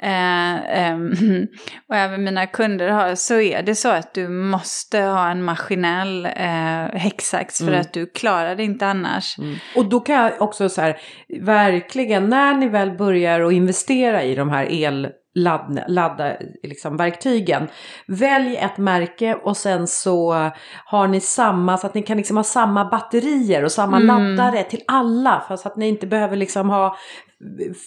[0.01, 0.97] Eh, eh,
[1.89, 6.27] och även mina kunder har, så är det så att du måste ha en maskinell
[6.27, 7.81] eh, häcksax för mm.
[7.81, 9.39] att du klarar det inte annars.
[9.39, 9.57] Mm.
[9.77, 10.97] Och då kan jag också så här,
[11.41, 17.69] verkligen när ni väl börjar att investera i de här el ladda, ladda liksom, verktygen.
[18.07, 20.51] Välj ett märke och sen så
[20.85, 24.07] har ni samma, så att ni kan liksom ha samma batterier och samma mm.
[24.37, 25.45] laddare till alla.
[25.49, 26.97] För så att ni inte behöver liksom ha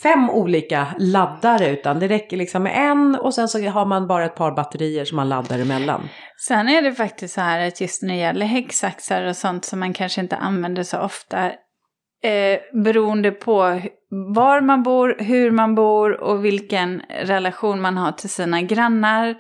[0.04, 4.26] fem olika laddare utan det räcker liksom med en och sen så har man bara
[4.26, 6.10] ett par batterier som man laddar emellan.
[6.38, 9.80] Sen är det faktiskt så här att just när det gäller häcksaxar och sånt som
[9.80, 11.46] man kanske inte använder så ofta
[12.24, 13.82] eh, beroende på
[14.36, 19.36] var man bor, hur man bor och vilken relation man har till sina grannar.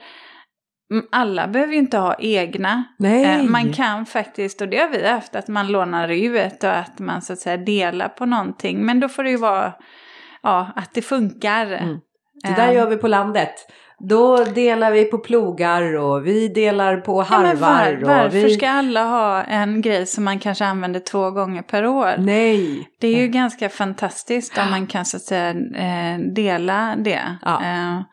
[1.12, 2.84] Alla behöver ju inte ha egna.
[2.98, 3.26] Nej.
[3.26, 7.00] Eh, man kan faktiskt, och det har vi haft, att man lånar ut och att
[7.00, 8.86] man så att säga delar på någonting.
[8.86, 9.74] Men då får det ju vara
[10.44, 11.66] ja, att det funkar.
[11.66, 11.98] Mm.
[12.44, 13.54] Det där gör vi på landet.
[14.00, 17.98] Då delar vi på plogar och vi delar på harvar.
[18.02, 18.50] Ja, var, varför vi...
[18.50, 22.16] ska alla ha en grej som man kanske använder två gånger per år?
[22.18, 22.90] Nej.
[23.00, 27.22] Det är ju ganska fantastiskt om man kan så att säga eh, dela det.
[27.42, 28.04] Ja.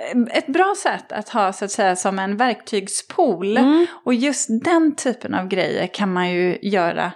[0.00, 3.56] Eh, ett bra sätt att ha så att säga som en verktygspool.
[3.56, 3.86] Mm.
[4.04, 7.12] Och just den typen av grejer kan man ju göra,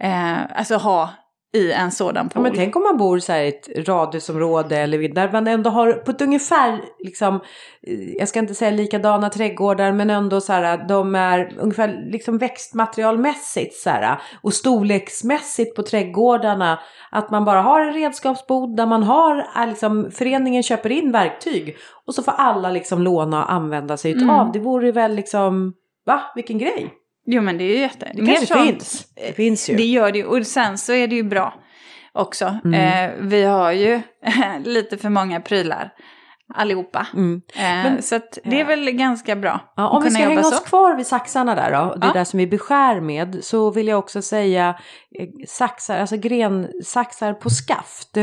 [0.00, 1.10] eh, alltså ha
[1.52, 2.44] i en sådan pool.
[2.44, 5.70] Ja, men tänk om man bor så här i ett radhusområde eller där man ändå
[5.70, 7.34] har på ett ungefär, liksom,
[7.86, 12.38] eh, jag ska inte säga likadana trädgårdar, men ändå så här, de är ungefär liksom
[12.38, 16.78] växtmaterialmässigt så här, och storleksmässigt på trädgårdarna.
[17.10, 22.14] Att man bara har en redskapsbod där man har, liksom, föreningen köper in verktyg och
[22.14, 24.30] så får alla liksom låna och använda sig mm.
[24.30, 24.52] av.
[24.52, 25.72] Det vore väl liksom,
[26.06, 27.01] va, vilken grej.
[27.26, 28.12] Jo men det är ju jätte...
[28.14, 29.06] Det kanske sånt, finns.
[29.14, 29.76] Det finns ju.
[29.76, 30.24] Det gör det ju.
[30.24, 31.54] Och sen så är det ju bra
[32.12, 32.58] också.
[32.64, 32.74] Mm.
[32.74, 34.00] Eh, vi har ju
[34.64, 35.92] lite för många prylar
[36.54, 37.06] allihopa.
[37.14, 37.42] Mm.
[37.54, 39.72] Eh, Men, så det är väl ganska bra.
[39.76, 40.56] Ja, om vi ska hänga så.
[40.56, 42.12] oss kvar vid saxarna där då, det ja.
[42.12, 44.68] där som vi beskär med, så vill jag också säga
[45.18, 48.16] eh, saxar, alltså grensaxar på skaft.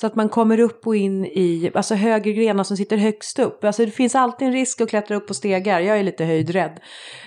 [0.00, 3.64] Så att man kommer upp och in i, alltså högre grenar som sitter högst upp.
[3.64, 5.80] Alltså det finns alltid en risk att klättra upp på stegar.
[5.80, 6.80] Jag är lite höjdrädd.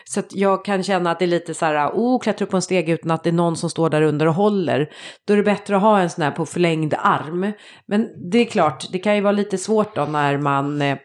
[0.03, 2.57] Så att jag kan känna att det är lite så här, oh, klättra upp på
[2.57, 4.89] en steg utan att det är någon som står där under och håller.
[5.27, 7.51] Då är det bättre att ha en sån här på förlängd arm.
[7.88, 10.97] Men det är klart, det kan ju vara lite svårt då när man eh,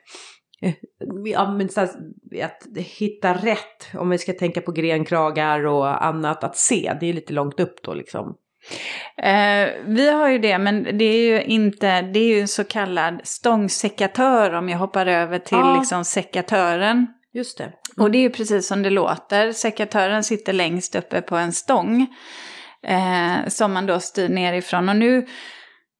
[1.24, 1.96] Ja, men så att
[2.76, 7.32] hitta rätt, om vi ska tänka på grenkragar och annat, att se, det är lite
[7.32, 8.36] långt upp då liksom.
[9.22, 12.64] Eh, vi har ju det, men det är ju inte, det är ju en så
[12.64, 15.78] kallad stångsekatör om jag hoppar över till ja.
[15.78, 17.06] liksom sekatören.
[17.34, 17.64] Just det.
[17.64, 17.74] Mm.
[17.98, 22.06] Och det är ju precis som det låter, sekatören sitter längst uppe på en stång.
[22.82, 24.88] Eh, som man då styr nerifrån.
[24.88, 25.26] Och nu,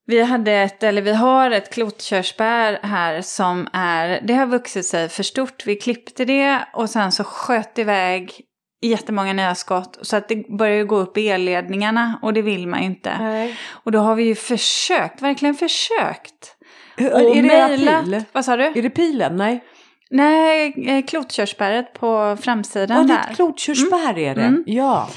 [0.05, 5.09] vi hade ett, eller vi har ett klotkörsbär här som är, det har vuxit sig
[5.09, 5.65] för stort.
[5.65, 8.41] Vi klippte det och sen så sköt iväg
[8.81, 9.97] jättemånga nya skott.
[10.01, 13.17] Så att det börjar ju gå upp i elledningarna och det vill man ju inte.
[13.19, 13.55] Nej.
[13.69, 16.55] Och då har vi ju försökt, verkligen försökt.
[16.97, 18.23] Och är det pil?
[18.31, 18.63] Vad sa du?
[18.63, 19.35] Är det pilen?
[19.35, 19.63] Nej.
[20.11, 23.13] Nej, eh, klotkörsbäret på framsidan oh, där.
[23.13, 24.29] Ja, det är ett klotkörsbär mm.
[24.29, 24.41] är det.
[24.41, 24.63] Mm.
[24.65, 25.09] Ja.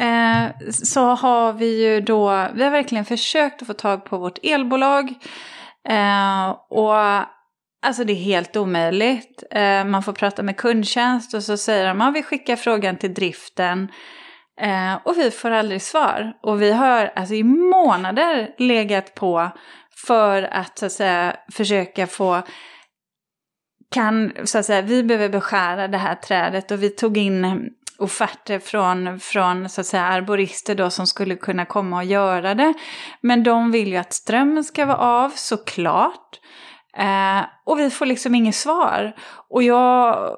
[0.00, 4.38] Eh, så har vi ju då, vi har verkligen försökt att få tag på vårt
[4.42, 5.14] elbolag.
[5.88, 6.94] Eh, och
[7.82, 9.42] Alltså det är helt omöjligt.
[9.50, 13.14] Eh, man får prata med kundtjänst och så säger de att vi skickar frågan till
[13.14, 13.88] driften.
[14.60, 16.32] Eh, och vi får aldrig svar.
[16.42, 19.50] Och vi har alltså i månader legat på
[20.06, 22.42] för att så att säga försöka få
[23.90, 28.58] kan, så att säga, vi behöver beskära det här trädet och vi tog in offerter
[28.58, 32.74] från, från så att säga, arborister då som skulle kunna komma och göra det.
[33.20, 36.40] Men de vill ju att strömmen ska vara av såklart.
[36.98, 39.12] Eh, och vi får liksom inget svar.
[39.50, 40.30] Och jag,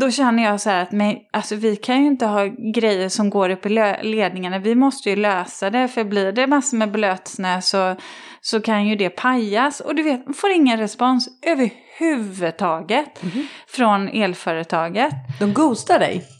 [0.00, 2.44] då känner jag så här att men, alltså, vi kan ju inte ha
[2.74, 3.68] grejer som går upp i
[4.02, 4.58] ledningarna.
[4.58, 5.88] Vi måste ju lösa det.
[5.88, 7.96] För blir det massor med blötsnö så,
[8.40, 9.80] så kan ju det pajas.
[9.80, 13.46] Och du vet, får ingen respons överhuvudtaget mm -hmm.
[13.68, 15.14] från elföretaget.
[15.40, 16.39] De ghostar dig?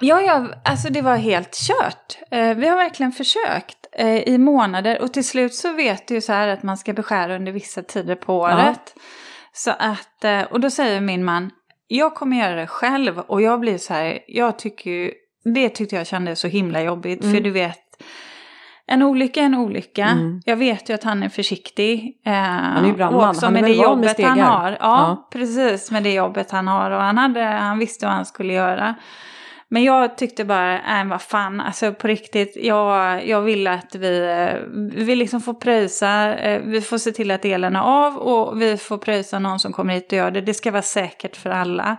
[0.00, 2.18] Ja, ja, alltså det var helt kört.
[2.30, 6.20] Eh, vi har verkligen försökt eh, i månader och till slut så vet du ju
[6.20, 8.92] så här att man ska beskära under vissa tider på året.
[8.94, 9.02] Ja.
[9.52, 11.50] Så att, eh, och då säger min man,
[11.88, 15.12] jag kommer göra det själv och jag blir så här, jag tycker ju,
[15.54, 17.34] det tyckte jag kändes så himla jobbigt mm.
[17.34, 17.78] för du vet,
[18.86, 20.06] en olycka är en olycka.
[20.06, 20.40] Mm.
[20.44, 22.20] Jag vet ju att han är försiktig.
[22.26, 24.70] Eh, han är ju brandman, också han är med det jobbet med han har.
[24.70, 28.26] Ja, ja, precis med det jobbet han har och han, hade, han visste vad han
[28.26, 28.94] skulle göra.
[29.72, 34.18] Men jag tyckte bara, nej vad fan, alltså på riktigt, jag, jag vill att vi,
[34.20, 34.60] eh,
[35.04, 38.76] vi liksom får pröjsa, eh, vi får se till att elen är av och vi
[38.76, 40.40] får pröjsa någon som kommer hit och gör det.
[40.40, 41.96] Det ska vara säkert för alla.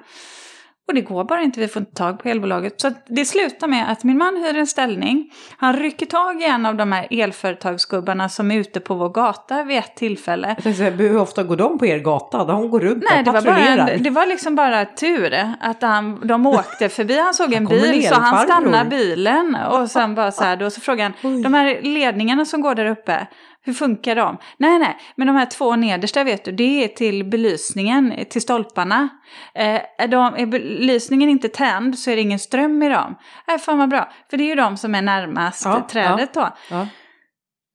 [0.88, 2.82] Och det går bara inte, vi får inte tag på elbolaget.
[2.82, 5.32] Så det slutar med att min man hyr en ställning.
[5.58, 9.64] Han rycker tag i en av de här elföretagsgubbarna som är ute på vår gata
[9.64, 10.56] vid ett tillfälle.
[10.64, 12.46] Säga, hur ofta går de på er gata?
[12.46, 13.88] De går runt Nej, och det var, bara patrullerar.
[13.88, 17.20] en, det var liksom bara tur att han, de åkte förbi.
[17.20, 19.58] Han såg en bil så han stannade bilen.
[19.72, 22.86] Och sen bara så här, då så frågade han, de här ledningarna som går där
[22.86, 23.28] uppe,
[23.64, 24.38] hur funkar de?
[24.58, 29.10] Nej, nej, men de här två nedersta vet du, det är till belysningen, till stolparna.
[29.56, 33.16] Eh, är, de, är belysningen inte tänd så är det ingen ström i dem.
[33.48, 36.50] Nej, fan vad bra, för det är ju de som är närmast Ja, trädet då.
[36.70, 36.88] Ja.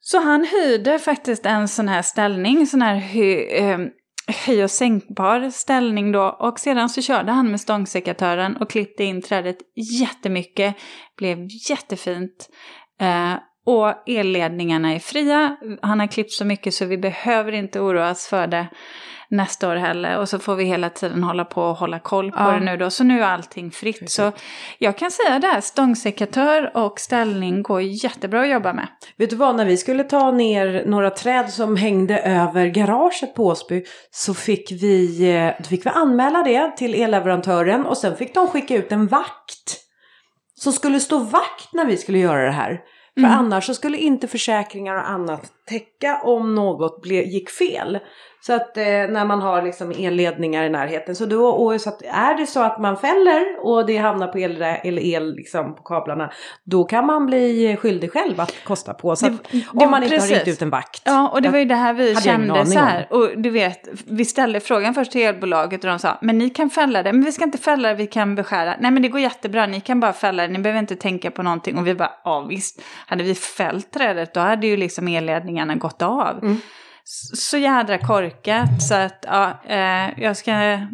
[0.00, 3.78] Så han hyrde faktiskt en sån här ställning, sån här hy, eh,
[4.46, 6.24] höj och sänkbar ställning då.
[6.24, 9.56] Och sedan så körde han med stångsekatören och klippte in trädet
[10.00, 10.76] jättemycket.
[11.18, 12.48] Blev jättefint.
[13.00, 13.34] Eh,
[13.66, 15.56] och elledningarna är fria.
[15.82, 18.66] Han har klippt så mycket så vi behöver inte oroa oss för det
[19.28, 20.18] nästa år heller.
[20.18, 22.50] Och så får vi hela tiden hålla på och hålla koll på Ja.
[22.50, 22.90] det nu då.
[22.90, 24.10] Så nu är allting fritt.
[24.10, 24.32] Så
[24.78, 28.86] jag kan säga det här, stångsekatör och ställning går jättebra att jobba med.
[29.16, 33.46] Vet du vad, när vi skulle ta ner några träd som hängde över garaget på
[33.46, 38.34] Åsby så fick vi, eh, då fick vi anmäla det till elleverantören och sen fick
[38.34, 39.82] de skicka ut en vakt.
[40.54, 42.80] Som skulle stå vakt när vi skulle göra det här.
[43.20, 43.38] För Mm.
[43.38, 47.98] annars så skulle inte försäkringar och annat täcka om något ble, gick fel.
[48.46, 51.16] Så att eh, när man har liksom elledningar i närheten.
[51.16, 54.38] Så, då, och så att är det så att man fäller och det hamnar på
[54.38, 56.32] el, el, el liksom på kablarna.
[56.64, 59.16] Då kan man bli skyldig själv att kosta på.
[59.16, 60.36] Så att, Det- om det- man inte har precis.
[60.36, 61.02] ringt ut en vakt.
[61.04, 63.06] Ja, och det var ju det här vi kände så här.
[63.10, 66.70] Och du vet, vi ställde frågan först till elbolaget och de sa, men ni kan
[66.70, 68.76] fälla det, men vi ska inte fälla det, vi kan beskära.
[68.80, 71.42] Nej, men det går jättebra, ni kan bara fälla det, ni behöver inte tänka på
[71.42, 71.78] någonting.
[71.78, 76.02] Och vi bara, ja visst, hade vi fällt trädet då hade ju liksom elledningarna gått
[76.02, 76.38] av.
[76.42, 76.60] Mm.
[77.08, 80.52] Så- jädra korkat så att, ja, eh, jag ska,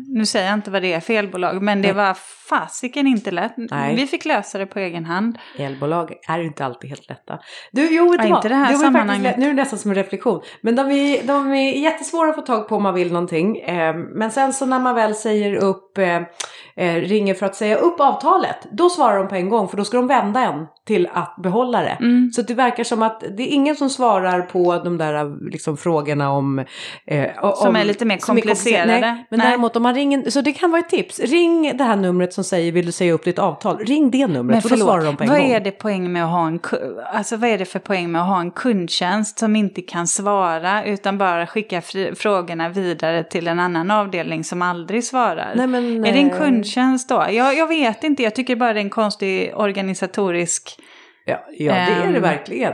[0.08, 1.96] nu säger jag inte vad det är för elbolag, men det Nej.
[1.96, 2.14] var
[2.48, 3.54] fasiken inte lätt.
[3.56, 3.96] Nej.
[3.96, 5.38] Vi fick lösa det på egen hand.
[5.58, 7.38] Elbolag är inte alltid helt lätta.
[7.72, 8.38] Du, jo, vet Ja, vad?
[8.38, 9.36] inte det här var ju sammanhanget.
[9.36, 10.42] Nu är det nästan som en reflektion.
[10.60, 13.58] Men de är, de är jättesvåra att få tag på om man vill någonting.
[13.58, 16.20] Eh, men sen så när man väl säger upp, eh,
[16.76, 19.68] eh, ringer för att säga upp avtalet, då svarar de på en gång.
[19.68, 21.96] För då ska de vända en till att behålla det.
[22.00, 22.30] Mm.
[22.32, 26.30] Så det verkar som att det är ingen som svarar på de där liksom, frågorna
[26.30, 26.58] om...
[27.06, 28.92] Eh, Som om, är lite mer som komplicerade.
[28.92, 29.00] komplicerade.
[29.00, 29.48] Nej, men Nej.
[29.48, 31.20] däremot om man ringer, så det kan vara ett tips.
[31.20, 33.78] Ring det här numret som säger vill du säga upp ditt avtal.
[33.78, 35.50] Ring det numret Men för då svarar de på en vad gång.
[35.50, 36.60] är det poäng med att ha en
[37.14, 40.84] alltså vad är det för poäng med att ha en kundtjänst som inte kan svara
[40.84, 41.82] utan bara skicka
[42.16, 45.52] frågorna vidare till en annan avdelning som aldrig svarar?
[45.54, 47.26] Nej, men, är det en eh, kundtjänst då?
[47.30, 50.78] Jag, jag vet inte, jag tycker bara det är en konstig organisatorisk...
[51.24, 52.72] Ja, ja det är det Ehm, verkligen.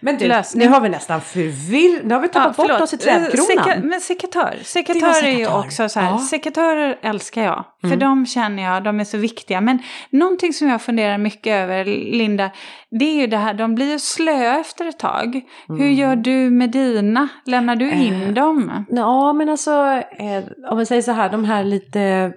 [0.00, 0.64] Men du, lösning.
[0.66, 2.00] nu har vi nästan förvirr...
[2.04, 2.80] Nu har vi tappat bort förlåt.
[2.80, 3.46] oss i trädkronan.
[3.46, 6.10] Seka, men Sekatör var är ju också så här.
[6.10, 6.18] Ja.
[6.18, 7.64] Sekatörer älskar jag.
[7.80, 7.98] För Mm.
[7.98, 9.60] de känner jag, de är så viktiga.
[9.60, 9.78] Men
[10.10, 12.50] någonting som jag funderar mycket över, Linda,
[12.90, 15.40] det är ju det här, de blir ju slöa efter ett tag.
[15.68, 17.28] Hur gör du med dina?
[17.46, 18.28] Lämnar du in Mm.
[18.28, 18.84] Eh, dem?
[18.90, 22.32] Ja, men alltså eh, om vi säger så här, de här lite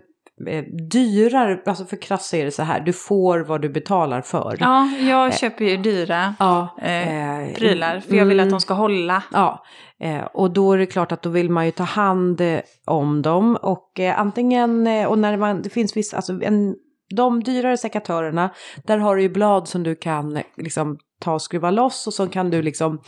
[0.92, 4.58] dyrare, alltså för krassa är det så här, du får vad du betalar för.
[4.60, 8.00] Ja, jag köper ju dyra Ja, eh, eh, prylar.
[8.00, 9.24] För jag vill att de ska hålla.
[9.32, 9.64] Ja,
[10.00, 13.22] eh, och då är det klart att då vill man ju ta hand eh, om
[13.22, 16.76] dem och eh, antingen, eh, och när man, det finns vissa, alltså en,
[17.16, 18.50] de dyrare sekatörerna,
[18.84, 22.14] där har du ju blad som du kan eh, liksom ta och skruva loss och
[22.14, 23.02] så kan du liksom,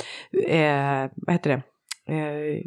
[0.48, 1.62] eh, vad heter det?
[2.08, 2.62] Eh,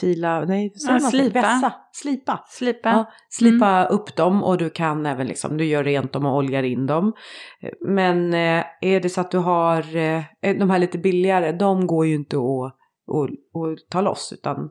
[0.00, 1.40] fila, nej, Ja, slipa.
[1.40, 2.44] Vässa, slipa.
[2.48, 2.88] Slipa.
[2.88, 6.62] Ja, slipa upp dem och du kan även liksom, du gör rent dem och oljar
[6.62, 7.12] in dem.
[7.60, 11.86] Eh, Men eh, är det så att du har eh, de här lite billigare, de
[11.86, 12.74] går ju inte att,
[13.16, 14.70] att, att ta loss utan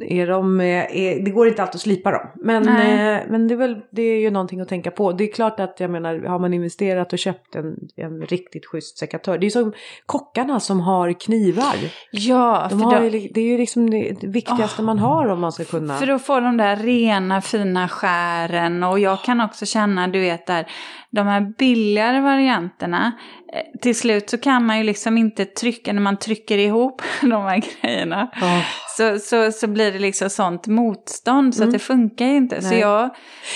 [0.00, 2.28] är de, eh, är, det går inte alltid att slipa dem.
[2.34, 5.12] Men, eh, men det, är väl, det är ju någonting att tänka på.
[5.12, 8.98] Det är klart att jag menar, har man investerat och köpt en, en riktigt schysst
[8.98, 9.38] sekatör.
[9.38, 9.72] Det är som
[10.06, 11.76] kockarna som har knivar.
[12.10, 15.52] Ja, De har då, ju, det är ju liksom det viktigaste man har om man
[15.52, 15.96] ska kunna.
[15.96, 18.82] för att få de där rena fina skären.
[18.82, 20.66] Och jag kan också känna, du vet där,
[21.10, 23.12] de här billigare varianterna.
[23.52, 27.42] Eh, till slut så kan man ju liksom inte trycka, när man trycker ihop de
[27.42, 28.60] här grejerna, Oh.
[28.96, 32.62] så, så, så blir det liksom sånt motstånd så att det funkar ju inte.
[32.62, 32.78] Så Nej.
[32.80, 33.10] jag,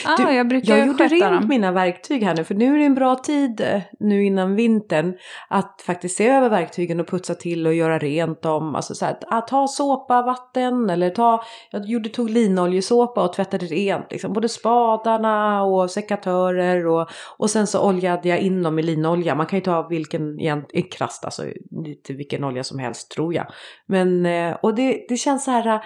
[0.04, 1.48] ja, Du, jag brukar jag gjorde rent dem.
[1.48, 5.14] mina verktyg här nu för nu är det en bra tid eh, nu innan vintern
[5.48, 8.74] att faktiskt se över verktygen och putsa till och göra rent dem.
[8.74, 13.66] Alltså så här, att ta såpa, vatten eller ta, jag gjorde, tog linoljesåpa och tvättade
[13.66, 18.82] rent liksom, både spadarna och sekatörer och, och sen så oljade jag in dem i
[18.82, 19.34] linolja.
[19.34, 21.44] Man kan ju ta vilken, egent- krasst alltså,
[21.84, 23.46] lite vilken olja som helst tror jag.
[23.86, 25.80] Men, eh, och det, det känns så här eh,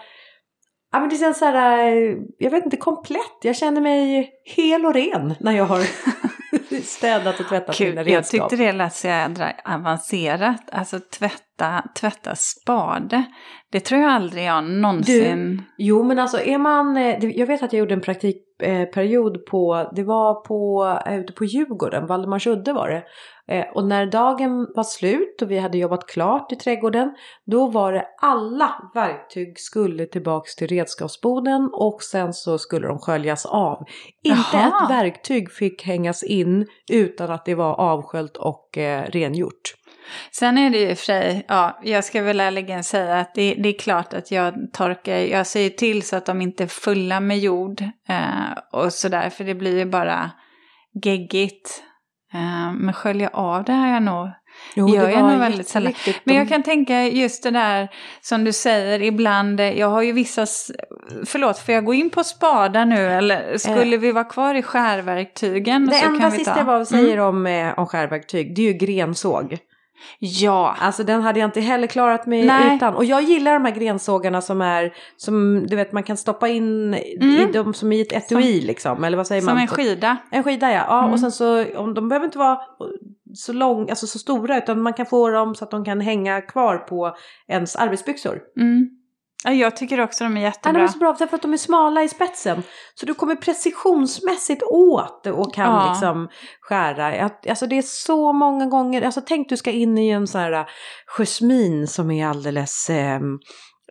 [0.92, 3.38] Ja men det känns så här, eh, jag vet inte, komplett.
[3.42, 5.82] Jag känner mig hel och ren när jag har
[6.82, 8.50] städat och tvättat mina Kul, jag redskap.
[8.50, 10.70] tyckte det lät så jädra avancerat.
[10.72, 13.24] Alltså tvätta, tvätta spade.
[13.72, 15.62] Det tror jag aldrig jag någonsin...
[15.78, 18.00] Jo men alltså är man, jag vet att jag gjorde en
[18.58, 23.04] praktikperiod på, det var på, eh, ute på Djurgården, Valdemarsudde var det.
[23.54, 27.14] Eh, Och när dagen var slut och vi hade jobbat klart i trädgården,
[27.44, 33.46] då var det alla verktyg skulle tillbaks till redskapsboden och sen så skulle de sköljas
[33.46, 33.84] av.
[34.22, 34.66] Inte Jaha.
[34.84, 39.74] ett verktyg fick hängas in utan att det var avsköljt och eh, rengjort.
[40.30, 43.68] Sen är det ju för sig, ja, jag ska väl ärligen säga att det, det
[43.68, 47.38] är klart att jag torkar, jag säger till så att de inte är fulla med
[47.38, 50.30] jord eh, och sådär, för det blir ju bara
[51.04, 51.82] geggigt.
[52.34, 54.28] Eh, men skölja av det har jag nog
[54.74, 55.92] Jo, gör det jag var nog väldigt sällan.
[56.24, 57.88] Men jag kan tänka just det där
[58.20, 60.46] som du säger ibland, eh, jag har ju vissa,
[61.26, 65.86] förlåt får jag gå in på spadar nu eller skulle vi vara kvar i skärverktygen?
[65.86, 66.58] Det enda sista ta.
[66.58, 67.24] jag bara säger Mm.
[67.24, 69.58] om, eh, om skärverktyg, det är ju grensåg.
[70.18, 72.76] Ja, Alltså den hade jag inte heller klarat mig Nej.
[72.76, 72.94] utan.
[72.94, 76.94] Och jag gillar de här grensågarna som är, som du vet man kan stoppa in
[76.94, 77.52] i Mm.
[77.52, 79.04] dem som i ett etui liksom.
[79.04, 79.60] Eller vad säger som man?
[79.62, 80.16] en skida.
[80.30, 80.84] En skida ja.
[80.88, 81.12] ja Mm.
[81.12, 82.58] Och sen så, om, de behöver inte vara
[83.34, 86.40] så lång, alltså så stora utan man kan få dem så att de kan hänga
[86.40, 87.16] kvar på
[87.48, 88.40] ens arbetsbyxor.
[88.60, 88.88] Mm.
[89.44, 90.72] Ja, jag tycker också de är Ja, jättebra.
[90.72, 92.62] de är så bra därför att de är smala i spetsen.
[92.94, 95.90] Så du kommer precisionsmässigt åt och kan Ja.
[95.90, 96.28] liksom
[96.60, 97.30] skära.
[97.48, 100.52] Alltså det är så många gånger, alltså tänk du ska in i en sån här
[100.52, 100.64] äh,
[101.06, 103.38] jasmin som är alldeles ehm,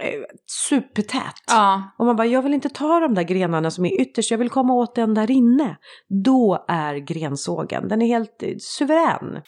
[0.02, 0.22] eh,
[0.70, 1.34] supertät.
[1.48, 4.38] Ja, Och man bara, jag vill inte ta de där grenarna som är ytterst, jag
[4.38, 5.78] vill komma åt den där inne.
[6.24, 9.42] Då är grensågen, den är helt eh, suverän.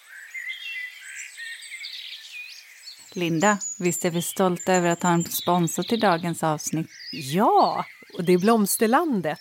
[3.16, 6.88] Linda, visst är vi stolta över att ha en sponsor till dagens avsnitt?
[7.12, 7.86] Ja,
[8.18, 9.40] och det är Blomsterlandet.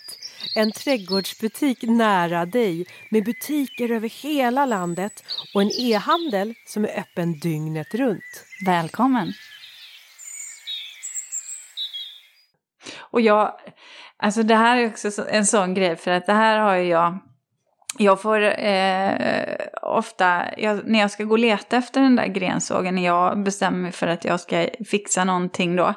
[0.55, 7.39] En trädgårdsbutik nära dig med butiker över hela landet och en e-handel som är öppen
[7.39, 8.45] dygnet runt.
[8.65, 9.33] Välkommen!
[12.99, 13.59] Och jag,
[14.17, 16.83] alltså det här är också så- en sån grej för att det här har ju
[16.89, 17.17] jag,
[17.97, 22.95] jag får eh, ofta, jag, när jag ska gå och leta efter den där grensågen,
[22.95, 25.93] när jag bestämmer mig för att jag ska fixa någonting då,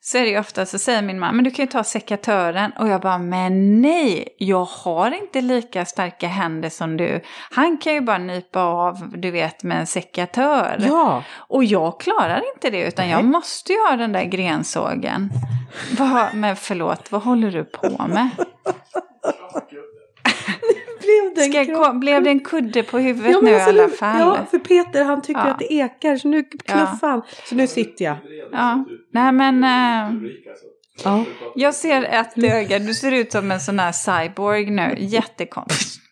[0.00, 2.72] så är det ju ofta så säger min man, men du kan ju ta sekatören.
[2.78, 7.20] Och jag bara, men nej, jag har inte lika starka händer som du.
[7.50, 10.76] Han kan ju bara nypa av, du vet, med en sekatör.
[10.80, 13.32] Ja, Och jag klarar inte det utan jag Nej.
[13.32, 15.30] måste ju ha den där grensågen.
[15.98, 18.28] Vad, men förlåt, vad håller du på med?
[21.00, 23.88] blev det en Ska blev det en kudde på huvudet Ja, nu i alltså, alla
[23.88, 24.20] fall?
[24.20, 25.50] Ja, för Peter han tycker Ja.
[25.50, 27.22] att det ekar så nu knuffar han.
[27.44, 28.16] Så nu sitter jag.
[28.52, 28.84] Ja.
[29.12, 30.30] Nej men, eh,
[31.04, 31.24] Ja.
[31.54, 36.03] jag ser ett öga, du ser ut som en sån här cyborg nu, jättekonstigt.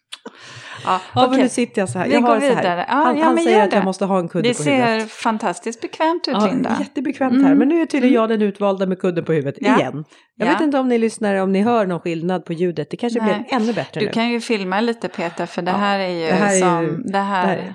[0.85, 1.43] Ja, okej.
[1.43, 2.07] nu sitter jag så här.
[2.09, 2.85] Vi jag går vidare.
[2.89, 3.85] Ja, han ja, han säger att jag det.
[3.85, 5.11] måste ha en kudde Det på ser huvudet.
[5.13, 6.77] fantastiskt bekvämt ut Ja, Linda.
[6.81, 7.45] jättebekvämt Mm.
[7.45, 7.55] här.
[7.55, 9.79] Men nu är tydligen jag den utvalda med kudden på huvudet Ja.
[9.79, 10.05] igen.
[10.37, 10.53] Jag Ja.
[10.53, 12.91] vet inte om ni lyssnar, om ni hör någon skillnad på ljudet.
[12.91, 13.35] Det kanske Nej.
[13.49, 14.13] blir ännu bättre Du nu.
[14.13, 16.83] kan ju filma lite Peter för det här är ju det här är som...
[16.85, 17.47] ju- det här...
[17.47, 17.75] det här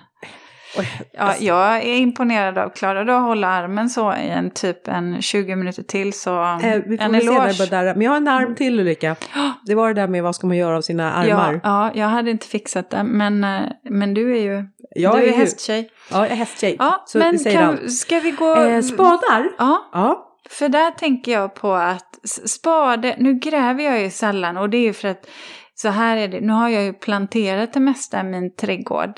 [1.12, 4.88] Ja, alltså, jag är imponerad av, klarar du att hålla armen så i en typ
[4.88, 7.38] en 20 minuter till så eh, vi får en se eloge.
[7.38, 7.94] börjar darra.
[7.94, 9.16] Men jag har en arm till Ulrika.
[9.66, 11.60] Det var det där med vad ska man göra av sina armar.
[11.64, 15.22] Ja, ja, jag hade inte fixat det, men, eh, men du är ju jag du
[15.22, 15.90] är ju- hästtjej.
[16.12, 16.76] Ja, jag är hästtjej.
[16.80, 18.56] Ja, så men kan, ska vi gå...
[18.56, 19.50] Eh, spadar.
[19.58, 20.24] Ja, Ja.
[20.50, 24.82] för där tänker jag på att spade, nu gräver jag ju sällan och det är
[24.82, 25.28] ju för att
[25.76, 29.14] så här är det, nu har jag ju planterat det mesta i min trädgård.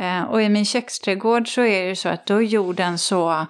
[0.00, 3.46] Eh, och i min köksträdgård så är det ju så att då är jorden så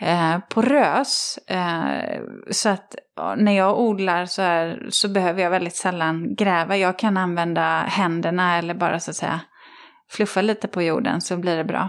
[0.00, 1.38] eh, porös.
[1.46, 2.20] Eh,
[2.50, 2.94] så att
[3.36, 6.76] när jag odlar så, här, så behöver jag väldigt sällan gräva.
[6.76, 9.40] Jag kan använda händerna eller bara så att säga
[10.10, 11.88] fluffa lite på jorden så blir det bra.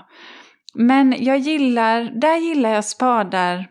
[0.74, 3.68] Men jag gillar, där gillar jag spadar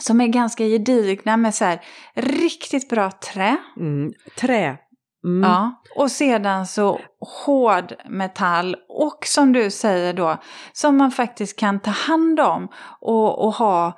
[0.00, 1.80] som är ganska gedigna med så här
[2.14, 3.56] riktigt bra trä.
[3.76, 4.12] Mm.
[4.40, 4.78] Trä.
[5.24, 5.50] Mm.
[5.50, 5.82] Ja.
[5.96, 7.00] Och sedan så
[7.44, 10.36] hård metall och som du säger då,
[10.72, 12.68] som man faktiskt kan ta hand om
[13.00, 13.92] och, och ha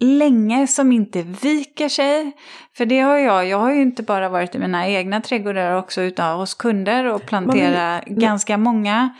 [0.00, 2.32] länge som inte viker sig.
[2.76, 6.02] För det har jag, jag har ju inte bara varit i mina egna trädgårdar också
[6.02, 9.14] utan hos kunder och plantera Men- ganska många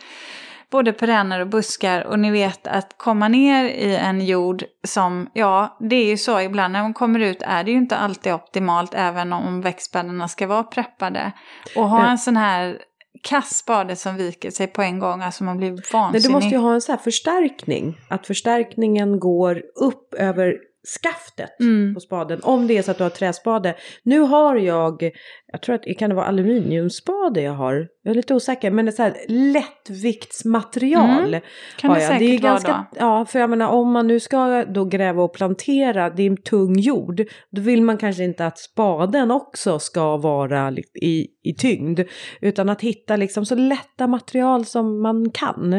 [0.71, 5.77] både perenner och buskar och ni vet att komma ner i en jord som, ja
[5.81, 8.95] det är ju så ibland när man kommer ut är det ju inte alltid optimalt
[8.95, 11.33] även om växtbäddarna ska vara preppade.
[11.77, 12.79] Och ha en sån här
[13.23, 16.23] kass spade som viker sig på en gång, alltså man blir Nej, vansinnig.
[16.29, 17.99] du måste ju ha en så här förstärkning.
[18.09, 20.57] Att förstärkningen går upp över
[21.01, 21.95] skaftet Mm.
[21.95, 22.41] på spaden.
[22.43, 23.75] Om det är så att du har träspade.
[24.03, 25.11] Nu har jag,
[25.53, 27.89] jag tror att det kan vara aluminiumspade jag har.
[28.03, 31.35] Jag är lite osäker, men det är så här lättviktsmaterial.
[31.35, 31.41] Mm,
[31.79, 32.09] kan har det jag.
[32.13, 32.97] säkert det är vara ganska, då.
[33.01, 36.43] Ja, för jag menar om man nu ska då gräva och plantera, det är en
[36.43, 37.23] tung jord.
[37.51, 40.73] Då vill man kanske inte att spaden också ska vara
[41.03, 42.01] i, i tyngd.
[42.41, 45.73] Utan att hitta liksom så lätta material som man kan.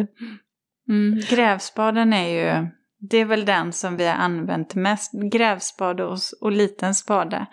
[0.89, 2.68] Mm, grävspaden är ju,
[3.10, 5.12] det är väl den som vi har använt mest.
[5.32, 7.45] Grävspade och, och liten spade.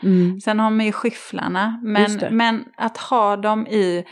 [0.44, 1.80] Sen har man ju skyfflarna.
[1.82, 4.05] Men, men att ha dem i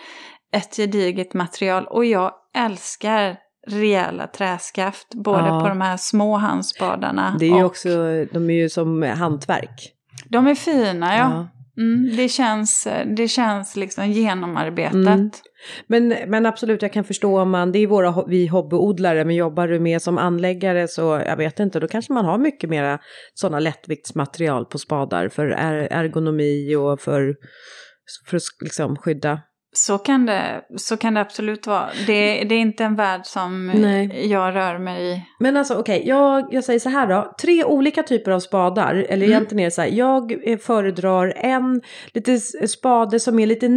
[0.53, 1.87] ett gediget material.
[1.87, 3.37] Och jag älskar
[3.69, 5.15] rejäla träskaft.
[5.15, 5.61] Både Ja.
[5.61, 7.37] på de här små handspadarna.
[7.39, 7.89] Det är ju och också,
[8.33, 9.93] de är ju som hantverk.
[10.29, 11.49] De är fina ja.
[11.79, 14.95] Mm, det, känns, det känns liksom genomarbetat.
[14.95, 15.31] Mm.
[15.87, 19.69] Men, men absolut, jag kan förstå om man, det är våra, vi hobbyodlare, men jobbar
[19.69, 22.99] du med som anläggare så, jag vet inte, då kanske man har mycket mera
[23.35, 27.35] sådana lättviktsmaterial på spadar för er, ergonomi och för,
[28.31, 29.41] för att liksom skydda.
[29.73, 31.89] Så kan, det, så kan det absolut vara.
[32.07, 34.31] Det, det är inte en värld som Nej.
[34.31, 35.23] jag rör mig i.
[35.41, 37.35] Men alltså okej, jag, jag säger så här då.
[37.43, 38.95] Tre olika typer av spadar.
[38.95, 39.31] Eller Mm.
[39.31, 39.89] egentligen är det så här.
[39.89, 41.83] Jag föredrar en
[42.15, 42.39] lite
[42.69, 43.69] spade som är lite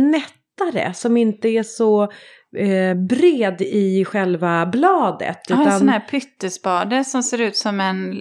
[0.65, 0.93] nättare.
[0.93, 2.03] Som inte är så
[2.57, 5.39] eh, bred i själva bladet.
[5.49, 8.17] Ja, en sån här pyttespade som ser ut som en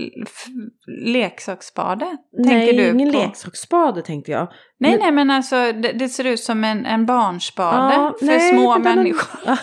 [1.04, 2.06] leksaksspade.
[2.38, 3.18] nej, du ingen på.
[3.18, 4.48] leksaksspade tänkte jag.
[4.80, 8.54] Nej, nej, men alltså det, det ser ut som en, en barnspade Ja, för nej,
[8.54, 9.14] små men den-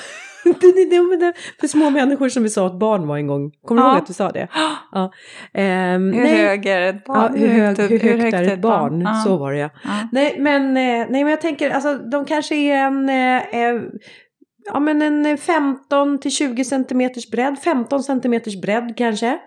[1.22, 3.52] Ja, för små människor som vi sa att barn var en gång.
[3.68, 3.92] Kommer du Ja.
[3.92, 4.48] ihåg att du sa det?
[4.92, 5.12] Ja.
[5.54, 6.36] Ehm, Hur nej.
[6.36, 7.36] hög är ett Ja, barn?
[7.36, 9.02] hur, hög, hur högt, är ett barn?
[9.02, 9.14] Ja.
[9.26, 9.70] Så var det ja.
[9.84, 9.90] Ja.
[10.12, 13.82] Nej men, eh, nej men jag tänker, alltså de kanske är en, eh, eh,
[14.74, 19.38] ja men en eh, 15 till 20 centimeters bredd, 15 centimeters bredd kanske.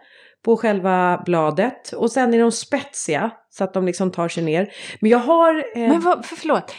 [0.44, 1.92] På själva bladet.
[1.92, 4.68] Och sen är de spetsiga så att de liksom tar sig ner.
[5.01, 5.55] Men jag har...
[5.76, 6.74] Eh, Men vad, för, förlåt.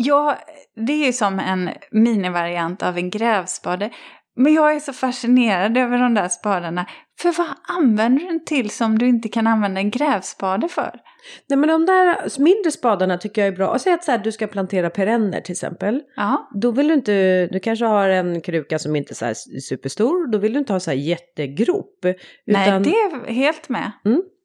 [0.00, 0.38] Ja,
[0.86, 3.90] det är ju som en minivariant av en grävspade.
[4.36, 6.86] Men jag är så fascinerad över de där spadarna.
[7.20, 7.46] För vad
[7.78, 11.00] använder du den till som du inte kan använda en grävspade för?
[11.48, 13.68] nej men de där mindre spadarna tycker jag är bra.
[13.68, 16.02] Och säg att så här, du ska plantera perenner till exempel.
[16.16, 19.34] Ja, Då vill du inte, du kanske har en kruka som inte är så här
[19.60, 20.30] superstor.
[20.32, 21.98] Då vill du inte ha så här jättegrop.
[22.46, 23.92] nej utan- det är helt med.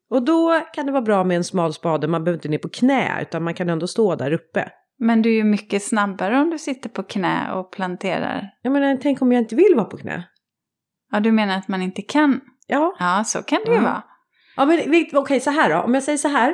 [0.09, 2.69] Och då kan det vara bra med en smal spade, man behöver inte ner på
[2.69, 4.69] knä utan man kan ändå stå där uppe.
[5.03, 8.49] Men du är ju mycket snabbare om du sitter på knä och planterar.
[8.61, 10.23] Jag menar, tänk om jag inte vill vara på knä?
[11.11, 12.41] Ja, du menar att man inte kan?
[12.67, 13.81] Ja, Ja, så kan det ju Ja.
[13.81, 14.03] vara.
[14.55, 16.53] Ja men okej så här då, om jag säger så här.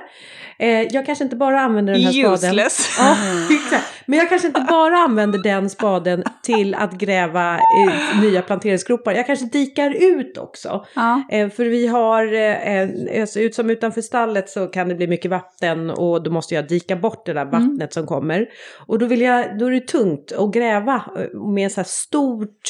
[0.61, 2.33] Eh, jag kanske inte bara använder den här spaden.
[2.33, 2.95] Useless.
[2.99, 3.17] Ja,
[3.65, 3.85] exakt.
[4.05, 9.13] Men jag kanske inte bara använder den spaden till att gräva eh, nya planteringsgropar.
[9.13, 10.85] Jag kanske dikar ut också.
[10.95, 11.23] Ja.
[11.31, 15.31] Eh, för vi har, eh, alltså, ut som utanför stallet så kan det bli mycket
[15.31, 17.51] vatten och då måste jag dika bort det där Mm.
[17.51, 18.45] vattnet som kommer.
[18.87, 21.87] Och då, vill jag, då är det tungt att gräva eh, med en så här
[21.87, 22.61] stort,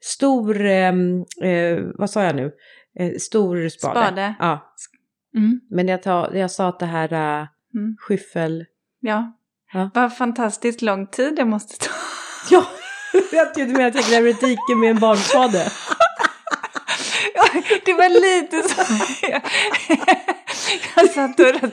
[0.00, 2.50] stor, ehm, eh, vad sa jag nu?
[2.98, 4.00] Eh, stor spade.
[4.06, 4.34] Spade.
[4.38, 4.74] Ja,
[5.36, 5.60] Mm.
[5.70, 7.96] men jag, tar, jag sa att det här uh, Mm.
[7.98, 8.64] skyffel...
[9.00, 9.32] Ja.
[9.72, 9.90] Ja.
[9.94, 11.94] Vad fantastiskt lång tid det måste ta.
[12.50, 12.64] Ja,
[13.32, 15.70] jag trodde med att jag gräver ett dike med en barnspade.
[17.84, 18.82] Det var lite så.
[20.96, 21.46] Jag satt och...
[21.46, 21.64] Inte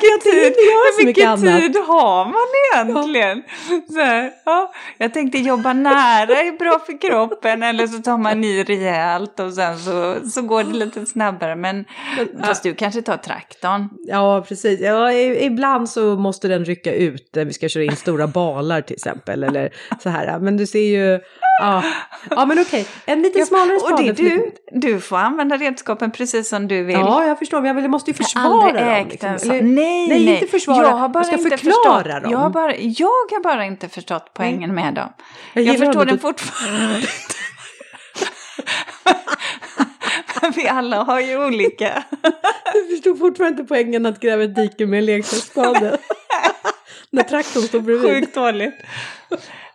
[0.00, 3.42] göra så Hur mycket mycket tid har man egentligen?
[3.88, 4.72] Så här, ja.
[4.98, 9.52] Jag tänkte jobba nära är bra för kroppen eller så tar man i rejält och
[9.52, 11.56] sen så, så går det lite snabbare.
[11.56, 11.84] Men
[12.42, 13.88] fast du kanske tar traktorn.
[14.06, 14.80] Ja, precis.
[14.80, 18.94] Ja, ibland så måste den rycka ut när vi ska köra in stora balar till
[18.94, 19.44] exempel.
[19.44, 19.70] Eller
[20.02, 20.38] så här.
[20.38, 21.20] Men du ser ju...
[21.58, 21.82] Ja,
[22.30, 22.86] ja men okej.
[23.06, 24.02] En lite smalare och spade.
[24.02, 26.96] det, du, du får använda redskapen precis som du vill.
[26.96, 27.60] Ja, jag förstår.
[27.60, 29.08] Men jag vill- måste ju försvara dem.
[29.08, 29.28] liksom.
[29.28, 29.62] Eller- Nej,
[30.08, 30.82] nej, nej, inte försvara.
[30.86, 32.22] Jag, har bara Jag ska inte förklara förstått.
[32.22, 32.32] dem.
[32.32, 35.08] Jag har, bara, jag har bara inte förstått poängen med dem.
[35.52, 37.08] Jag Jag, förstår den fortfarande inte.
[40.56, 42.02] Vi alla har ju olika.
[42.74, 45.98] Jag förstår fortfarande inte poängen att gräva ett dike med en leksaksspade.
[47.10, 48.10] När traktorn står bredvid.
[48.10, 48.74] Sjukt dåligt.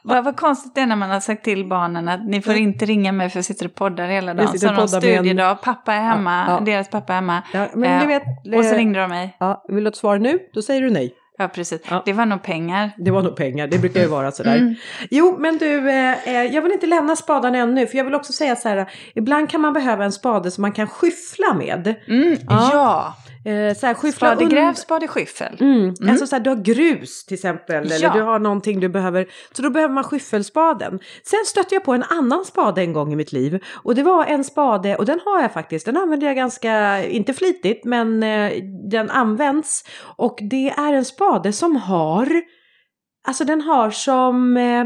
[0.04, 2.86] Vad, vad konstigt det är när man har sagt till barnen att ni får inte
[2.86, 4.48] ringa mig för jag sitter och poddar hela dagen.
[4.60, 4.88] Så poddar med en-
[5.18, 6.60] studiedag, pappa är hemma, Ja, ja.
[6.66, 7.44] deras pappa är hemma.
[7.54, 9.36] Ja, men du Eh, vet, och så eh, ringde de mig.
[9.40, 10.40] Ja, vill du ha ett svar nu?
[10.54, 11.14] Då säger du nej.
[11.38, 11.82] Ja, precis.
[11.90, 12.04] Ja.
[12.06, 12.92] Det var nog pengar.
[12.98, 14.56] Det var nog pengar, det brukar ju vara sådär.
[14.58, 14.76] Mm.
[15.10, 18.34] Jo, men du, eh, eh, jag vill inte lämna spaden ännu, för jag vill också
[18.34, 18.86] säga så här,
[19.16, 21.96] ibland kan man behöva en spade som man kan skyffla med.
[22.08, 22.70] Mm, Ja.
[22.74, 23.16] ja.
[23.46, 25.58] Eh, så här, skyffla Spade un- gräv, spade skyffel.
[25.60, 25.94] Mm.
[26.10, 28.14] Alltså så här, du har grus till exempel, eller Ja.
[28.14, 31.00] du har någonting du behöver, så då behöver man skyffelspaden.
[31.24, 34.26] Sen stötte jag på en annan spade en gång i mitt liv och det var
[34.26, 38.52] en spade, och den har jag faktiskt, den använder jag ganska, inte flitigt, men eh,
[38.92, 39.84] den används.
[40.18, 42.42] Och det är en spade som har,
[43.28, 44.86] alltså den har som eh,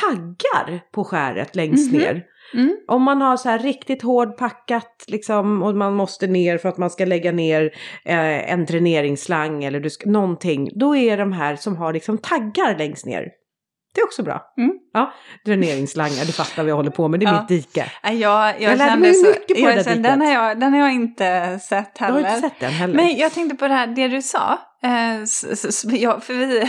[0.00, 2.00] taggar på skäret längst Mhm.
[2.00, 2.22] ner.
[2.54, 2.76] Mm.
[2.88, 6.78] Om man har så här riktigt hård packat liksom och man måste ner för att
[6.78, 7.64] man ska lägga ner
[8.04, 10.70] eh, en dräneringsslang eller du ska, någonting.
[10.74, 13.28] Då är de här som har liksom taggar längst ner.
[13.94, 14.52] Det är också bra.
[14.58, 14.72] Mm.
[14.94, 15.12] Ja,
[15.44, 17.20] dräneringsslangar, det fattar vi jag håller på med.
[17.20, 17.40] Det är Ja.
[17.40, 17.92] mitt dike.
[18.02, 20.18] Jag, jag, Jag lärde mig så, mycket på det jag där kände, diket.
[20.18, 22.28] den, har jag, den har jag inte sett Jag har heller.
[22.36, 22.94] inte sett den heller.
[22.94, 24.58] Men jag tänkte på det här, det du sa.
[24.84, 26.64] Eh, s- s- jag, för vi,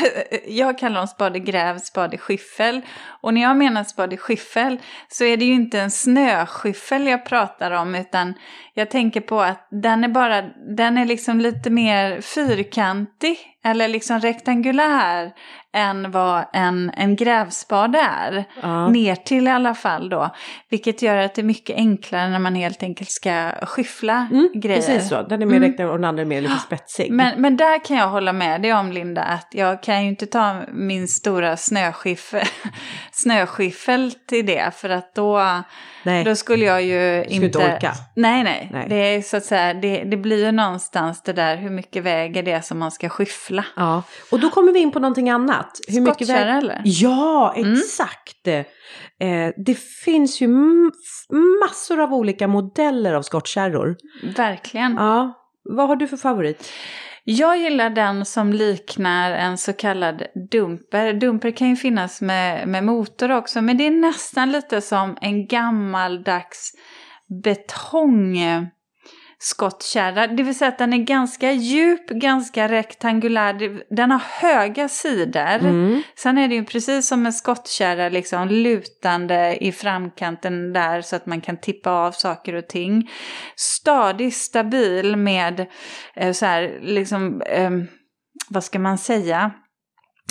[0.60, 2.82] jag kallar dem spade gräv, spade skyffel.
[3.22, 7.72] Och när jag menar spade skyffel så är det ju inte en snöskyffel jag pratar
[7.72, 8.34] om utan
[8.74, 10.42] jag tänker på att den är bara,
[10.78, 15.32] den är liksom lite mer fyrkantig eller liksom rektangulär
[15.76, 18.13] än vad en, en grävspade är.
[18.62, 18.88] Ja.
[18.88, 20.30] Ner till i alla fall då.
[20.70, 24.76] Vilket gör att det är mycket enklare när man helt enkelt ska skyffla Mm, grejer.
[24.82, 25.22] precis så.
[25.22, 25.74] Den är mer Mm.
[25.74, 25.90] mm.
[25.90, 27.12] och den andra är mer lite spetsig.
[27.12, 30.26] Men, men där kan jag hålla med dig om Linda, att jag kan ju inte
[30.26, 31.58] ta min stora
[33.12, 35.42] snöskyffel till det, för att då,
[36.04, 37.94] Nej, då skulle jag ju skulle inte orka.
[38.16, 38.86] Nej, nej, Nej.
[38.90, 42.44] Det är så att säga, det, det blir ju någonstans det där hur mycket väger
[42.44, 43.66] det som man ska skyffla.
[43.76, 45.80] Ja, och då kommer vi in på någonting annat.
[45.88, 46.82] Hur mycket Skottkärra väg- eller?
[46.86, 47.74] Ja, Mm.
[47.74, 48.48] exakt.
[48.48, 50.48] Eh, det finns ju
[51.62, 53.96] massor av olika modeller av skottkärror.
[54.38, 54.94] Verkligen.
[54.96, 55.34] Ja,
[55.64, 56.70] vad har du för favorit?
[57.26, 61.14] Jag gillar den som liknar en så kallad dumper.
[61.14, 65.48] Dumper kan ju finnas med, med motor också, men det är nästan lite som en
[65.48, 66.72] gammaldags
[67.44, 68.38] betong
[69.44, 70.28] skottkärra.
[70.28, 73.84] Det vill säga att den är ganska djup, ganska rektangulär.
[73.96, 75.56] Den har höga sidor.
[75.56, 76.04] Mm.
[76.16, 81.26] Sen är det ju precis som en skottkärra liksom lutande i framkanten där så att
[81.26, 83.10] man kan tippa av saker och ting.
[83.56, 85.66] Stadig, stabil med
[86.16, 87.72] eh, så här liksom, eh,
[88.50, 89.52] vad ska man säga?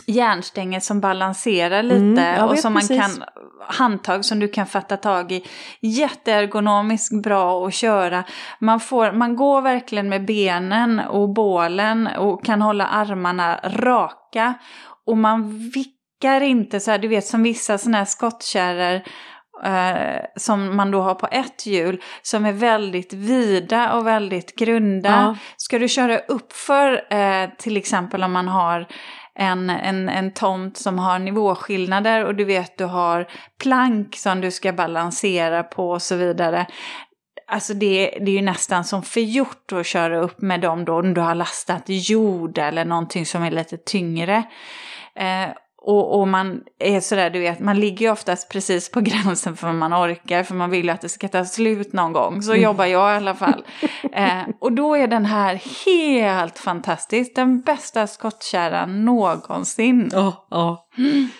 [0.07, 3.01] Järnstänger som balanserar lite Mm, och som man precis.
[3.01, 3.25] kan
[3.69, 5.45] handtag som du kan fatta tag i.
[5.81, 8.25] Jätteergonomiskt bra att köra.
[8.59, 14.55] Man, får, man går verkligen med benen och bålen och kan hålla armarna raka.
[15.07, 19.03] Och man vickar inte så här, du vet som vissa sådana här skottkärror
[19.65, 25.11] eh, som man då har på ett hjul som är väldigt vida och väldigt grunda.
[25.11, 25.37] Ja.
[25.57, 28.87] Ska du köra uppför eh, till exempel om man har
[29.39, 33.29] en, en, en tomt som har nivåskillnader och du vet du har
[33.63, 36.67] plank som du ska balansera på och så vidare.
[37.47, 41.15] Alltså det, det är ju nästan som förgjort att köra upp med dem då om
[41.15, 44.43] du har lastat jord eller någonting som är lite tyngre.
[45.15, 45.49] Eh,
[45.85, 49.67] och, och man är sådär, du vet, man ligger ju oftast precis på gränsen för
[49.67, 52.43] vad man orkar, för man vill ju att det ska ta slut någon gång.
[52.43, 53.65] Så jobbar jag i alla fall.
[54.13, 57.35] Eh, och då är den här helt fantastisk.
[57.35, 60.11] Den bästa skottkärran någonsin.
[60.13, 60.87] Ja, ja.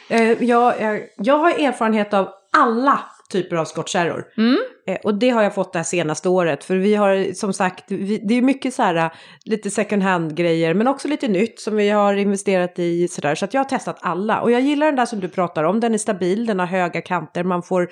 [0.09, 3.01] Eh, jag, jag, jag har erfarenhet av alla
[3.33, 4.25] typer av skottkärror.
[4.37, 4.57] Mm.
[4.87, 6.65] Eh, och det har jag fått det här senaste året.
[6.65, 9.11] För vi har som sagt, vi, det är mycket så här äh,
[9.45, 10.75] lite second hand grejer.
[10.75, 13.35] Men också lite nytt som vi har investerat i sådär.
[13.35, 14.41] Så att jag har testat alla.
[14.41, 15.81] Och jag gillar den där som du pratar om.
[15.81, 17.45] Den är stabil, den har höga kanter.
[17.45, 17.91] Man får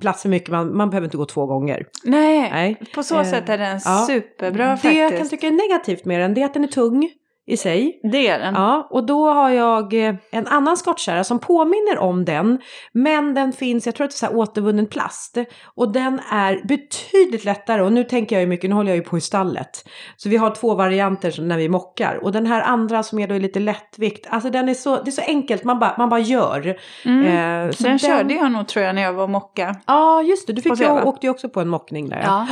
[0.00, 1.86] plats för mycket, man, man behöver inte gå två gånger.
[2.04, 2.76] Nej, Nej.
[2.94, 4.04] på så Eh, sätt är den ja.
[4.06, 5.00] superbra det faktiskt.
[5.00, 7.10] jag kan tycka är negativt med den, det är att den är tung
[7.46, 8.00] i sig.
[8.12, 8.54] Det är den.
[8.54, 12.58] Ja, och då har jag eh, en annan skottkärra som påminner om den.
[12.92, 15.38] Men den finns, jag tror att det är så återvunnen plast.
[15.64, 17.82] Och den är betydligt lättare.
[17.82, 19.88] Och nu tänker jag ju mycket, nu håller jag ju på i stallet.
[20.16, 22.24] Så vi har två varianter när vi mockar.
[22.24, 24.26] Och den här andra som är då lite lättvikt.
[24.30, 26.76] Alltså den är så, det är så enkelt, man bara, man bara gör.
[27.04, 27.66] Mm.
[27.66, 29.76] Eh, så den, körde jag nog tror jag när jag var mocka.
[29.86, 30.52] Ja, just det.
[30.52, 32.22] Du fick, jag åkte ju också på en mockning där.
[32.22, 32.46] Ja.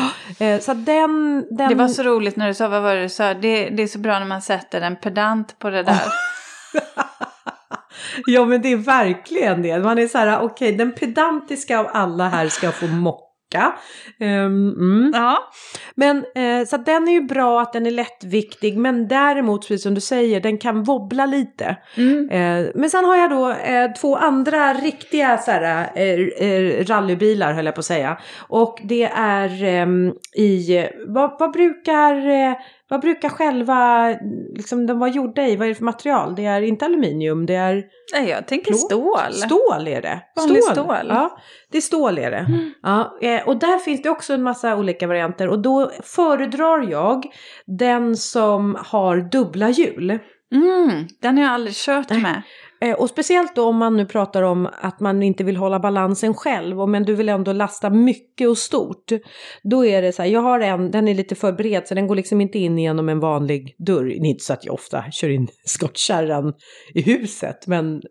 [0.47, 1.68] Eh, så den, den...
[1.68, 3.34] Det var så roligt när du sa, vad var det du sa?
[3.34, 6.03] Det, det är så bra när man sätter en pedant på det där.
[8.26, 9.78] Ja men det är verkligen det.
[9.78, 13.72] Man är så här, okej den pedantiska av alla här ska få mocka.
[14.20, 14.28] Um,
[14.70, 15.11] mm.
[15.14, 15.39] Ja.
[15.95, 19.95] Men eh, så den är ju bra att den är lättviktig men däremot precis som
[19.95, 21.76] du säger den kan wobbla lite.
[21.97, 22.30] Mm.
[22.30, 27.53] Eh, men sen har jag då eh, två andra riktiga så här, eh, eh, rallybilar
[27.53, 28.18] höll jag på att säga.
[28.49, 32.55] Och det är ehm, i, vad, vad brukar eh,
[32.93, 34.09] vad brukar själva,
[34.57, 36.34] liksom de var gjorda i, vad är det för material?
[36.34, 37.84] Det är inte aluminium, det är
[38.14, 39.32] Nej, jag tänker stål.
[39.32, 40.22] Stål är det.
[40.36, 41.07] Vanlig stål.
[41.09, 41.38] Ja,
[41.70, 42.47] det är stål är det.
[42.49, 42.72] Mm.
[42.82, 47.24] Ja, eh, och där finns det också en massa olika varianter och då föredrar jag
[47.66, 50.18] den som har dubbla hjul.
[50.55, 52.43] Mm, den har jag aldrig kört med.
[52.83, 56.35] Eh, och speciellt då om man nu pratar om att man inte vill hålla balansen
[56.35, 59.12] själv, men du vill ändå lasta mycket och stort.
[59.62, 62.07] Då är det så här, jag har en, den är lite för bred så den
[62.07, 64.05] går liksom inte in genom en vanlig dörr.
[64.05, 66.53] Det är Inte så att jag ofta kör in skottkärran
[66.95, 68.03] i huset, men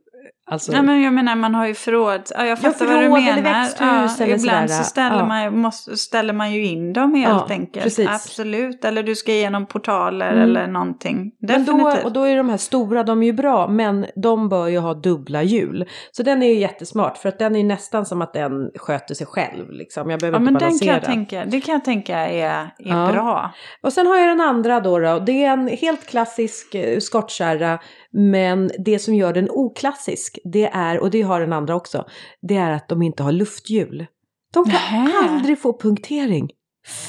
[0.51, 0.71] alltså.
[0.71, 2.21] Nej, men jag menar man har ju förråd.
[2.37, 3.31] Ja, jag fattar vad du menar.
[3.31, 4.83] eller växthus eller ibland sådär.
[4.83, 5.25] så ställer, Ja.
[5.25, 7.83] man, ju- måste, ställer man ju in dem helt Ja, enkelt.
[7.83, 8.07] precis.
[8.09, 8.85] Absolut.
[8.85, 10.43] Eller du ska igenom portaler Mm.
[10.43, 11.31] eller någonting.
[11.39, 12.05] Men då, Definitivt.
[12.05, 14.93] och då är de här stora, de är ju bra, men de bör ju ha
[14.93, 15.85] dubbla hjul.
[16.11, 19.27] Så den är ju jättesmart, för att den är nästan som att den sköter sig
[19.27, 19.71] själv.
[19.71, 20.09] Liksom.
[20.09, 20.93] Jag behöver ja, inte men den kan balansera.
[20.93, 23.09] jag tänka, det kan jag tänka är, är Ja.
[23.13, 23.51] bra.
[23.83, 25.19] Och sen har jag den andra då, då.
[25.19, 27.79] Det är en helt klassisk eh, skottkärra.
[28.13, 32.05] Men det som gör den oklassisk, det är, och det har den andra också,
[32.41, 34.05] det är att de inte har lufthjul.
[34.53, 35.29] De kan Nähä.
[35.29, 36.49] aldrig få punktering.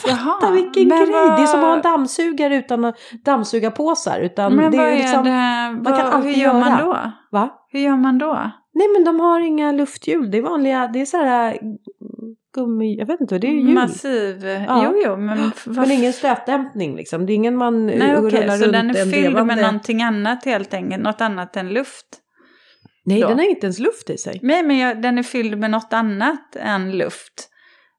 [0.02, 0.98] Fatta Jaha, vilken grej!
[1.06, 4.20] Det är som att ha en vad- dammsugare utan att dammsuga påsar.
[4.20, 6.84] Utan Men det vad är är liksom, det, vad, kan alltid hur gör man göra.
[6.84, 7.12] då?
[7.38, 7.50] Va?
[7.68, 8.50] Hur gör man då?
[8.74, 11.58] Nej men de har inga lufthjul, det är vanliga, det är så här
[12.54, 13.74] gummi, jag vet inte, det är ju hjul.
[13.74, 14.46] Massiv?
[14.46, 14.84] Ja.
[14.84, 18.64] Jo, jo, men Men ingen stötdämpning liksom, det är ingen man Nej, Nej, rullar så
[18.64, 22.06] runt den är fylld med någonting annat helt enkelt, något annat än luft?
[23.04, 23.28] Nej, då?
[23.28, 24.40] den har inte ens luft i sig.
[24.42, 27.48] Nej, men jag, den är fylld med något annat än luft.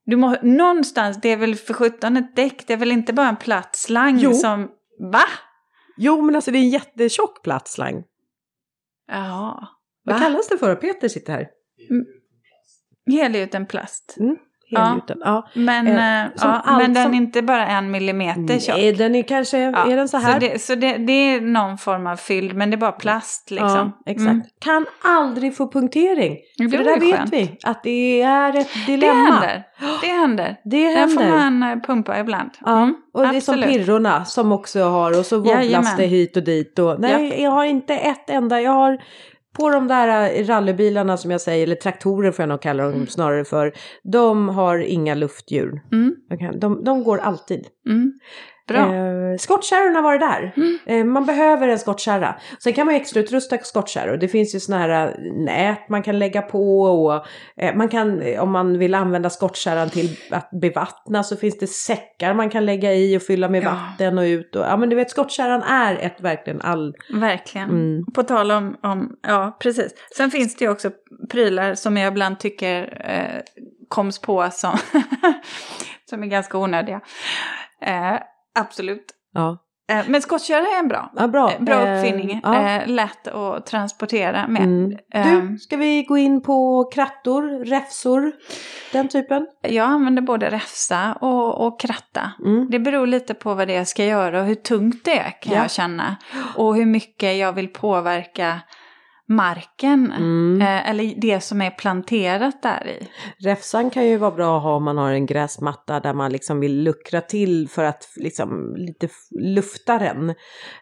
[0.06, 3.30] Du må, någonstans, det är väl för sjutton ett däck, det är väl inte bara
[3.30, 4.34] en platt slang Jo.
[4.34, 4.70] som...
[5.12, 5.24] Va?
[5.98, 8.04] Jo, men alltså det är en jättetjock platsslang.
[9.08, 9.68] Ja.
[10.04, 10.22] Vad Va?
[10.22, 10.76] kallas det för?
[10.76, 11.48] Peter sitter här.
[13.12, 14.16] Helgjuten plast.
[14.20, 14.36] Mm,
[14.70, 14.80] Ja.
[14.82, 15.18] helgjuten.
[15.26, 15.48] Ja.
[15.54, 18.76] Men, Eh, eh, ja, men den som- är inte bara en millimeter tjock.
[18.78, 20.40] Nej, den är kanske, Ja, är den så här?
[20.40, 23.70] det, så det, det är någon form av fylld, men det är bara plast liksom.
[24.06, 24.30] Ja, exakt.
[24.30, 24.42] Mm.
[24.60, 26.38] Kan aldrig få punktering.
[26.58, 27.34] Det För det där vet skönt.
[27.34, 29.14] vi, att det är ett Det dilemma.
[29.14, 29.64] händer.
[30.02, 30.58] Det händer.
[30.66, 31.38] Det Den får händer.
[31.60, 32.50] man eh, pumpa ibland.
[32.66, 33.66] Ja, Mm, och det är som absolut.
[33.78, 36.80] pirrorna som också har och så wobblas det hit och dit.
[36.80, 38.62] Och, nej, jag har inte ett enda.
[38.62, 38.98] Jag har
[39.54, 43.08] på de där eh, rallybilarna som jag säger, eller traktorer får jag nog kalla dem
[43.08, 43.74] snarare för.
[44.04, 45.80] De har inga lufthjul.
[45.92, 46.16] Mm,
[46.60, 47.68] de, de går alltid.
[47.90, 48.20] mm.
[48.68, 48.80] Bra.
[48.80, 50.54] Eh, skottkärrorna var det där.
[50.58, 50.78] Mm.
[50.86, 52.36] Eh, man behöver en skottkärra.
[52.64, 54.18] Sen kan man ju extrautrusta skottkärror.
[54.18, 56.82] Det finns ju såna här eh, nät man kan lägga på.
[56.82, 57.26] Och,
[57.58, 61.68] eh, man kan, eh, om man vill använda skottkärran till att bevattna så finns det
[61.68, 63.70] säckar man kan lägga i och fylla med Ja.
[63.70, 64.56] vatten och ut.
[64.56, 66.94] Och, ja men du vet skottkärran är ett verkligen all...
[67.14, 67.70] Verkligen.
[67.70, 68.06] Mm.
[68.16, 69.94] På tal om, om, ja precis.
[70.18, 70.92] Sen finns det ju också
[71.32, 73.42] prylar som jag ibland tycker eh,
[73.88, 74.78] koms på som,
[76.10, 77.02] som är ganska onödiga.
[77.82, 78.20] Eh,
[78.60, 79.06] absolut.
[79.34, 79.58] Ja,
[79.92, 81.12] Eh, men skottkärra är en bra.
[81.16, 81.52] ja bra.
[81.52, 82.40] Eh, Bra Eh, uppfinning.
[82.44, 82.82] ja.
[82.86, 84.62] Lätt att transportera med.
[84.64, 84.90] Mm.
[85.52, 88.32] Du, ska vi gå in på krattor, räfsor,
[88.92, 89.48] den typen?
[89.62, 92.32] Jag använder både räfsa och, och kratta.
[92.46, 92.68] Mm.
[92.70, 95.42] Det beror lite på vad det är jag ska göra och hur tungt det är
[95.42, 95.62] kan Ja.
[95.62, 96.16] jag känna.
[96.56, 98.60] Och hur mycket jag vill påverka
[99.30, 100.12] marken.
[100.12, 100.62] Mm.
[100.62, 103.08] Eh, eller det som är planterat där i.
[103.46, 106.60] Räfsan kan ju vara bra att ha om man har en gräsmatta där man liksom
[106.60, 109.10] vill luckra till för att liksom lite
[109.42, 110.30] lufta den.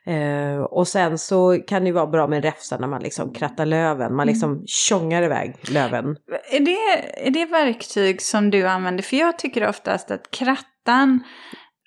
[0.05, 3.33] Eh, och sen så kan det ju vara bra med en räfsa när man liksom
[3.33, 4.15] krattar löven.
[4.15, 6.15] Man liksom tjongar iväg löven.
[6.51, 9.03] Är det, är det verktyg som du använder?
[9.03, 11.23] För jag tycker oftast att krattan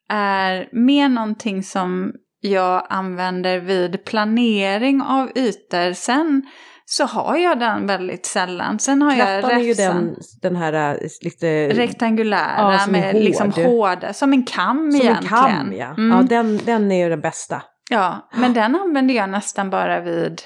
[0.08, 2.12] är mer någonting som
[2.44, 5.92] jag använder vid planering av ytor.
[5.92, 6.42] Sen
[6.86, 8.78] så har jag den väldigt sällan.
[8.78, 9.96] Sen har jag Krattan är ju räfsan.
[10.06, 11.68] den, den här eh, lite...
[11.68, 13.64] Rektangulära Ja, som med liksom hård.
[13.64, 15.38] hårda, som en kam som en egentligen.
[15.38, 15.86] kam ja.
[15.98, 16.16] Mm.
[16.16, 17.62] Ja den, den är ju den bästa.
[17.90, 20.42] Ja, men den använder jag nästan bara vid,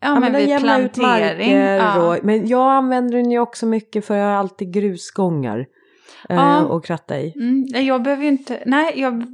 [0.00, 1.58] ja, Ja, men men vid ut plantering.
[1.58, 2.06] marker ja.
[2.16, 5.64] och, men jag använder den ju också mycket för jag har alltid grusgångar.
[6.28, 6.64] Eh, Ja.
[6.64, 7.32] och kratta i.
[7.36, 9.24] Mm, jag behöver inte, nej, jag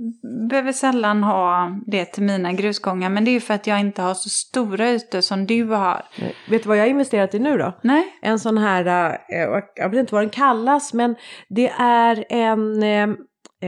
[0.48, 3.10] behöver sällan ha det till mina grusgångar.
[3.10, 6.02] Men det är ju för att jag inte har så stora ytor som du har.
[6.18, 6.34] Nej.
[6.50, 7.72] Vet du vad jag har investerat i nu då?
[7.82, 11.14] Nej, en sån här, eh, jag vet inte vad den kallas, men
[11.48, 13.08] det är en, eh,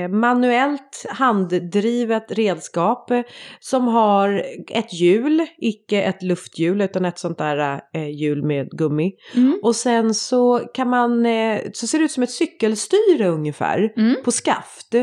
[0.08, 3.22] manuellt handdrivet redskap eh,
[3.60, 9.12] som har ett hjul, icke ett lufthjul utan ett sånt där eh, hjul med gummi.
[9.36, 9.60] Mm.
[9.62, 14.16] Och sen så kan man, eh, så ser det ut som ett cykelstyre ungefär Mm.
[14.24, 14.94] på skaft.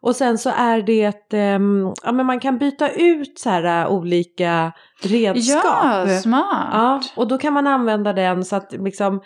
[0.00, 3.92] Och sen så är det ehm, ja men man kan byta ut så här eh,
[3.92, 4.72] olika
[5.02, 5.64] redskap.
[5.64, 6.68] Ja, smart.
[6.72, 9.20] Ja, och då kan man använda den så att liksom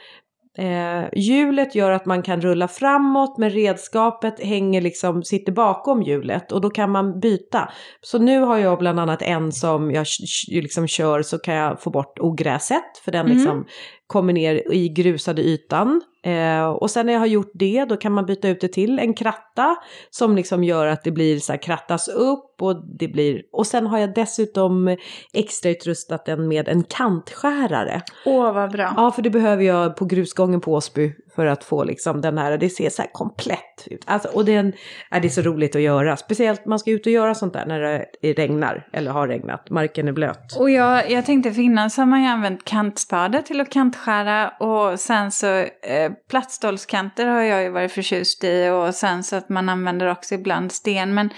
[0.58, 6.52] eh, hjulet gör att man kan rulla framåt men redskapet hänger liksom, sitter bakom hjulet
[6.52, 7.68] och då kan man byta.
[8.00, 10.06] Så nu har jag bland annat en som jag
[10.48, 13.36] liksom kör så kan jag få bort ogräset för den Mm.
[13.36, 13.66] liksom
[14.08, 16.00] kommer ner i grusade ytan.
[16.22, 18.98] Eh, och sen när jag har gjort det då kan man byta ut det till
[18.98, 19.76] en kratta
[20.10, 23.86] som liksom gör att det blir så här krattas upp och det blir och sen
[23.86, 24.96] har jag dessutom
[25.32, 28.02] extra utrustat den med en kantskärare.
[28.26, 28.94] Åh, vad bra.
[28.96, 32.58] Ja, för det behöver jag på grusgången på Åsby för att få liksom den här,
[32.58, 34.02] det ser så här komplett ut.
[34.06, 34.72] Alltså, och den,
[35.10, 37.66] är det är så roligt att göra, speciellt man ska ut och göra sånt där
[37.66, 37.80] när
[38.22, 40.56] det regnar eller har regnat, marken är blöt.
[40.58, 44.48] Och jag, jag tänkte för innan så har man ju använt kantspade till att kantskära
[44.48, 49.48] och sen så eh, plattstålskanter har jag ju varit förtjust i och sen så att
[49.48, 51.14] man använder också ibland sten.
[51.14, 51.30] Men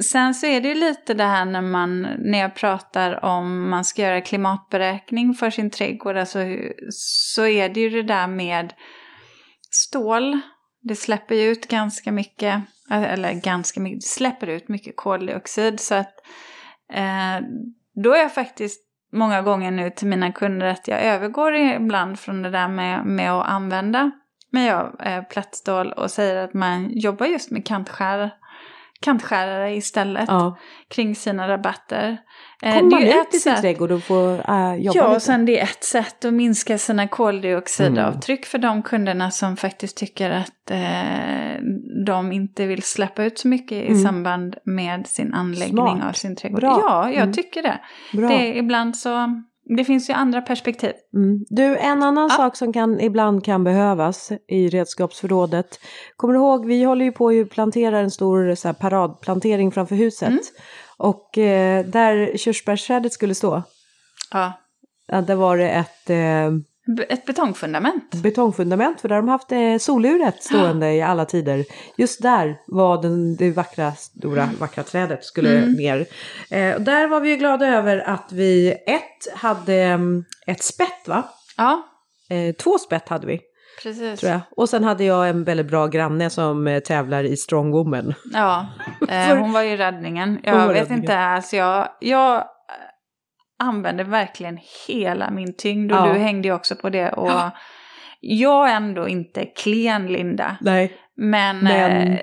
[0.00, 3.84] sen så är det ju lite det här när man, när jag pratar om man
[3.84, 6.38] ska göra klimatberäkning för sin trädgård, alltså,
[6.90, 8.72] så är det ju det där med
[9.70, 10.40] stål.
[10.80, 15.80] Det släpper ju ut ganska mycket, eh, eller ganska mycket, det släpper ut mycket koldioxid
[15.80, 16.14] så att
[16.92, 17.46] eh,
[17.94, 22.42] då är jag faktiskt många gånger nu till mina kunder att jag övergår ibland från
[22.42, 24.10] det där med, med att använda
[24.50, 28.30] mig av eh, plattstål och säger att man jobbar just med kantskär,
[29.04, 30.58] kantskärare istället Ja.
[30.90, 32.18] kring sina rabatter.
[32.62, 35.20] Eh, Kommer man ut i sin trädgård och får äh, jobba Ja, och lite?
[35.20, 37.08] sen det är ett sätt att minska sina Mm.
[37.08, 41.62] koldioxidavtryck för de kunderna som faktiskt tycker att eh,
[42.06, 44.02] de inte vill släppa ut så mycket i Mm.
[44.02, 46.04] samband med sin anläggning Smart.
[46.08, 46.60] av sin trädgård.
[46.60, 46.80] Bra.
[46.86, 47.32] Ja, jag Mm.
[47.32, 47.78] tycker det.
[48.12, 48.28] Bra.
[48.28, 49.42] det är, ibland så,
[49.76, 50.92] det finns ju andra perspektiv.
[51.14, 51.44] Mm.
[51.48, 52.36] Du, en annan Ja.
[52.36, 55.80] sak som kan, ibland kan behövas i redskapsförrådet.
[56.16, 59.94] Kommer du ihåg, vi håller ju på att plantera en stor så här, paradplantering framför
[59.96, 60.28] huset.
[60.28, 60.40] Mm.
[60.96, 63.62] Och eh, där körsbärsträdet skulle stå,
[64.32, 64.52] Ja.
[65.22, 66.50] där var det ett eh,
[67.08, 68.14] Ett betongfundament.
[68.14, 71.64] betongfundament för där har de haft eh, soluret stående i alla tider.
[71.96, 75.72] Just där var den, det vackra, stora, vackra trädet skulle Mm.
[75.72, 76.06] ner.
[76.50, 81.08] Eh, och där var vi ju glada över att vi ett hade mm, ett spett
[81.08, 81.22] va?
[81.56, 81.82] Ja,
[82.30, 83.40] Eh, två spett hade vi.
[83.82, 84.20] precis.
[84.20, 84.40] tror jag.
[84.56, 88.14] Och sen hade jag en väldigt bra granne som eh, tävlar i strongwoman.
[88.32, 88.66] Ja,
[89.08, 90.38] eh, hon var ju räddningen.
[90.42, 91.02] Jag vet räddningen.
[91.02, 92.44] inte, alltså jag, jag
[93.58, 96.12] använde verkligen hela min tyngd och Ja.
[96.12, 97.12] du hängde ju också på det.
[97.12, 97.50] Och Ja.
[98.20, 100.56] Jag är ändå inte klen, Linda.
[100.60, 100.92] Nej.
[101.16, 102.18] Men, Men- Eh,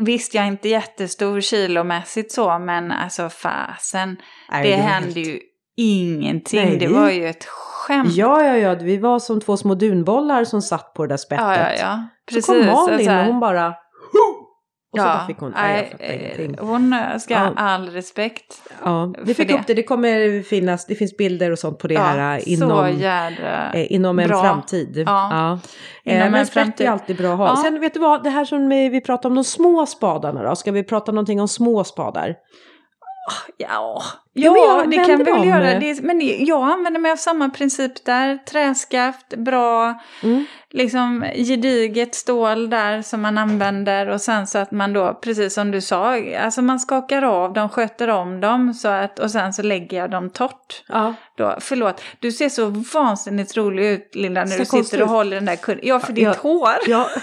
[0.00, 4.16] visst, jag är inte jättestor kilomässigt så, men alltså fasen.
[4.52, 5.38] Nej, det hände helt- ju
[5.76, 6.64] ingenting.
[6.64, 8.12] Nej, det vi- var ju ett skämt.
[8.12, 8.74] Ja, ja, ja.
[8.74, 11.44] Vi var som två små dunbollar som satt på det där spettet.
[11.44, 11.72] ja, ja.
[11.80, 12.08] ja.
[12.28, 12.46] Precis.
[12.46, 13.74] Så kom Malin alltså och hon bara...
[14.92, 15.50] Och så ja, bara fick hon...
[15.56, 16.66] Nej, jag nej, fattar eh, ingenting.
[16.68, 17.52] hon eh, ska ha Ja.
[17.56, 18.62] all respekt.
[18.84, 19.54] Ja, vi fick det.
[19.54, 19.74] upp det.
[19.74, 20.86] Det kommer finnas...
[20.86, 22.86] Det finns bilder och sånt på det här eh, så inom...
[23.74, 24.42] eh, inom en bra.
[24.42, 25.02] framtid.
[25.06, 25.58] Ja.
[26.04, 26.86] Eh, Inom men en spett framtid.
[26.86, 27.48] är alltid bra att ha.
[27.48, 27.56] Ja.
[27.56, 30.56] Sen vet du vad, det här som vi vi pratar om de små spadarna då.
[30.56, 32.34] Ska vi prata någonting om små spadar?
[33.56, 34.02] Ja,
[34.32, 35.78] ja jag det kan vi väl göra.
[35.80, 38.36] Det, men jag använder mig av samma princip där.
[38.36, 40.44] Träskaft, bra, Mm.
[40.70, 44.08] liksom gediget stål där som man använder.
[44.08, 47.68] Och sen så att man då, precis som du sa, alltså man skakar av dem,
[47.68, 48.74] sköter om dem.
[48.74, 50.84] Så att, och sen så lägger jag dem torrt.
[50.88, 51.14] Ja.
[51.36, 55.08] Då, förlåt, du ser så vansinnigt rolig ut Linda när Ser du konstigt sitter och
[55.10, 55.80] håller den där kudden.
[55.84, 56.34] Ja, för ditt Ja.
[56.42, 56.74] hår.
[56.86, 57.08] ja.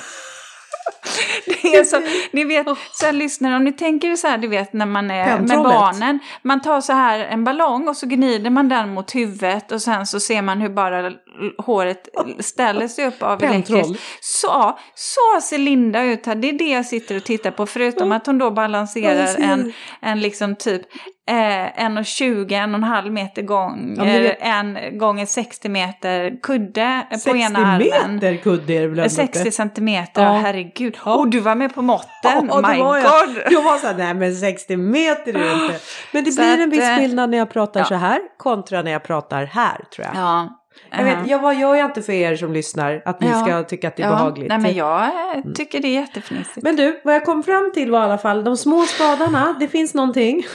[1.45, 4.73] Det är så, ni vet, så här, lyssnare, om ni tänker så här, du vet
[4.73, 6.19] när man är med barnen.
[6.41, 10.05] Man tar så här en ballong och så gnider man den mot huvudet och sen
[10.05, 11.11] så ser man hur bara
[11.57, 12.07] håret
[12.39, 14.03] ställer sig upp av elektriskt.
[14.21, 16.35] Så, så ser Linda ut här.
[16.35, 17.65] Det är det jag sitter och tittar på.
[17.65, 19.41] Förutom att hon då balanserar Jag ser.
[19.41, 20.81] en, en liksom typ
[21.29, 27.07] eh, 1,20, en och en halv meter gång, Ja, eh, en gånger 60 meter kudde
[27.11, 28.13] på 60 ena armen.
[28.15, 29.51] meter kudde är det väl ändå 60 inte?
[29.51, 30.31] centimeter, Ja.
[30.33, 30.97] herregud.
[31.05, 31.15] Ja.
[31.15, 33.27] Och du var med på måtten, Ja, my var jag.
[33.27, 33.37] god.
[33.49, 35.79] Jag var så här, nej men 60 meter är det inte.
[36.11, 37.85] Men det Så blir en att, viss eh, skillnad när jag pratar ja.
[37.85, 40.15] så här kontra när jag pratar här tror jag.
[40.23, 40.61] Ja.
[40.91, 43.41] Jag, vet, jag, vad gör jag inte för er som lyssnar att ni Ja.
[43.45, 44.15] ska tycka att det är ja.
[44.15, 44.49] behagligt?
[44.49, 46.63] Nej, men jag eh, tycker det är jättefnissigt.
[46.63, 49.67] Men du, vad jag kom fram till var i alla fall de små spadarna, det
[49.67, 50.45] finns någonting.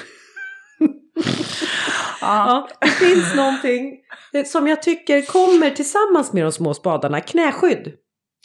[2.21, 2.69] ja.
[2.81, 3.97] Det finns någonting
[4.47, 7.93] som jag tycker kommer tillsammans med de små spadarna, knäskydd.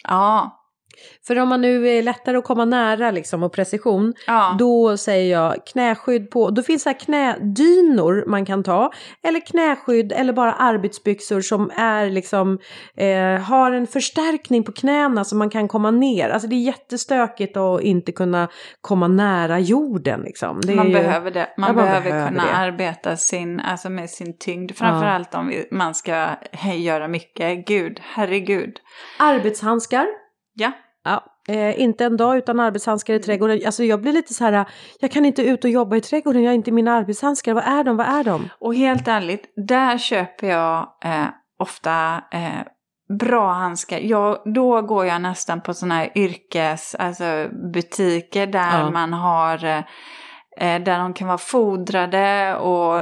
[0.08, 0.55] ja.
[1.28, 4.56] För om man nu är lättare att komma nära liksom och precision, Ja.
[4.60, 8.92] då säger jag knäskydd på, då finns det här knädynor man kan ta,
[9.24, 12.60] eller knäskydd eller bara arbetsbyxor som är liksom,
[12.98, 16.30] eh, har en förstärkning på knäna så man kan komma ner.
[16.30, 18.48] Alltså det är jättestökigt att inte kunna
[18.82, 20.62] komma nära jorden liksom.
[20.76, 21.48] Man ju- behöver det.
[21.58, 22.54] Man, Ja, man behöver, behöver kunna det.
[22.56, 24.72] arbeta sin, alltså med sin tyngd.
[24.76, 27.68] Framförallt om vi- man ska hej, göra mycket.
[27.68, 28.76] Gud, herregud.
[29.20, 30.06] Arbetshandskar.
[30.54, 30.72] Ja.
[31.48, 33.62] Eh, inte en dag utan arbetshandskar i trädgården.
[33.66, 34.66] Alltså jag blir lite så här,
[35.00, 37.54] jag kan inte ut och jobba i trädgården, jag har inte mina arbetshandskar.
[37.54, 37.98] Vad är de?
[37.98, 38.50] Vad är de?
[38.60, 41.26] Och helt ärligt, där köper jag eh,
[41.60, 42.62] ofta eh,
[43.20, 44.00] bra handskar.
[44.00, 48.90] Jag, då går jag nästan på sådana här yrkes, alltså butiker där Ja.
[48.92, 49.78] man har eh,
[50.58, 53.02] eh, där de kan vara fodrade och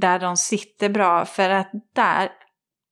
[0.00, 1.24] där de sitter bra.
[1.24, 2.28] För att där,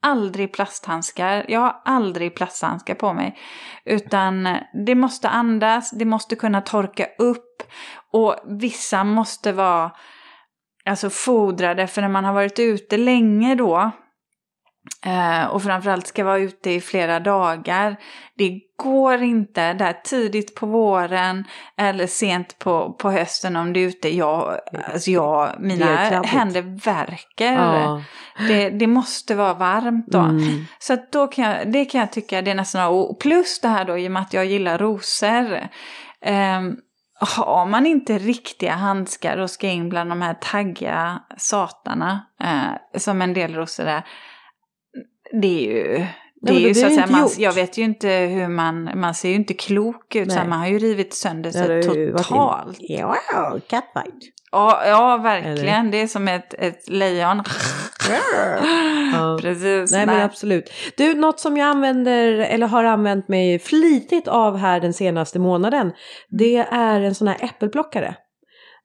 [0.03, 1.45] aldrig plasthandskar.
[1.49, 3.39] Jag har aldrig plasthandskar på mig.
[3.85, 7.63] Utan det måste andas, det måste kunna torka upp.
[8.13, 9.93] Och vissa måste vara
[10.85, 13.91] alltså fodrade, för när man har varit ute länge då
[15.07, 17.97] eh, och framförallt ska vara ute i flera dagar.
[18.37, 21.45] Det går inte där tidigt på våren
[21.77, 24.17] eller sent på, på hösten om du är ute.
[24.17, 24.59] Jag,
[24.93, 27.55] alltså jag, mina händer värker.
[28.49, 30.19] Det, det måste vara varmt då.
[30.19, 30.67] Mm.
[30.79, 33.85] Så då kan jag, det kan jag tycka det är nästan, och plus det här
[33.85, 35.69] då i och med att jag gillar rosor.
[36.23, 36.77] ehm,
[37.21, 43.23] har man inte riktiga handskar och ska in bland de här taggiga satarna, eh, som
[43.23, 44.03] en del rosor är,
[45.33, 46.07] det är ju...
[46.41, 49.29] Det är ju så att säga, man, jag vet ju inte hur man, man ser
[49.29, 50.49] ju inte klok ut, så Nej.
[50.49, 52.77] man har ju rivit sönder sig in- totalt.
[52.81, 53.17] Ja,
[53.69, 54.15] catfight.
[54.53, 55.91] Ja, ja, verkligen.
[55.91, 57.43] Det är som ett, ett lejon.
[59.13, 59.39] Ja.
[59.43, 59.93] Precis.
[59.93, 60.71] Nej men absolut.
[60.97, 65.93] Du, något som jag använder eller har använt mig flitigt av här den senaste månaden.
[66.29, 68.15] Det är en sån här äppelplockare.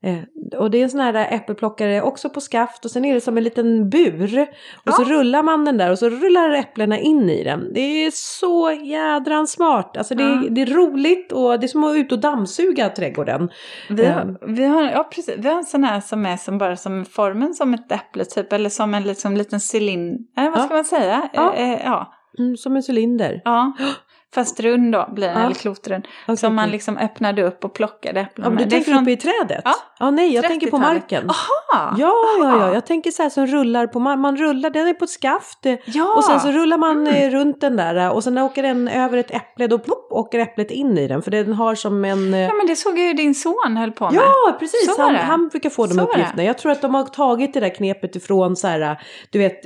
[0.04, 0.18] Eh,
[0.60, 3.38] och det är en sån här äppelplockare också på skaft och sen är det som
[3.38, 4.47] en liten bur.
[4.86, 7.74] Och så rullar man den där och så rullar äpplena in i den.
[7.74, 9.97] Det är så jädran smart.
[9.97, 10.49] Alltså det, är, Ja.
[10.49, 13.49] det är roligt och det är som att ut och dammsuga trädgården.
[13.89, 15.36] Vi har, vi, har, ja, precis.
[15.38, 18.54] vi har en sån här som är som bara som formen som ett äpple typ.
[18.54, 20.20] Eller som en liksom, liten cylinder.
[20.38, 20.64] Eh, vad Ja.
[20.66, 21.30] ska man säga?
[21.34, 21.54] Ja.
[21.86, 22.14] Ja.
[22.39, 23.41] Mm, som en cylinder.
[23.45, 23.74] ja.
[24.34, 25.43] Fast rund då blir den, Ja.
[25.45, 26.07] eller klotrund.
[26.27, 28.63] Okej, Som man liksom öppnade upp och plockade äpplen Ja, med.
[28.63, 29.61] du tänker från- uppe i trädet?
[29.65, 29.73] Ja.
[29.99, 31.01] ja nej, jag tänker på 30-talet.
[31.01, 31.29] marken.
[31.29, 31.95] Aha!
[31.97, 32.73] Ja, ja, ja.
[32.73, 35.65] Jag tänker så här som rullar på man, man rullar, den är på ett skaft.
[35.65, 36.13] eh, Ja.
[36.17, 37.13] Och sen så rullar man Mm.
[37.15, 40.39] eh, runt den där eh, och sen åker den över ett äpple, då plopp, åker
[40.39, 41.21] äpplet in i den.
[41.21, 42.34] För den har som en...
[42.34, 44.13] Ja men det såg jag ju din son höll på med.
[44.15, 44.97] Ja, precis.
[44.97, 46.43] Han, han brukar få de Så uppgifterna.
[46.43, 48.97] Jag tror att de har tagit det där knepet ifrån så här,
[49.31, 49.65] du vet,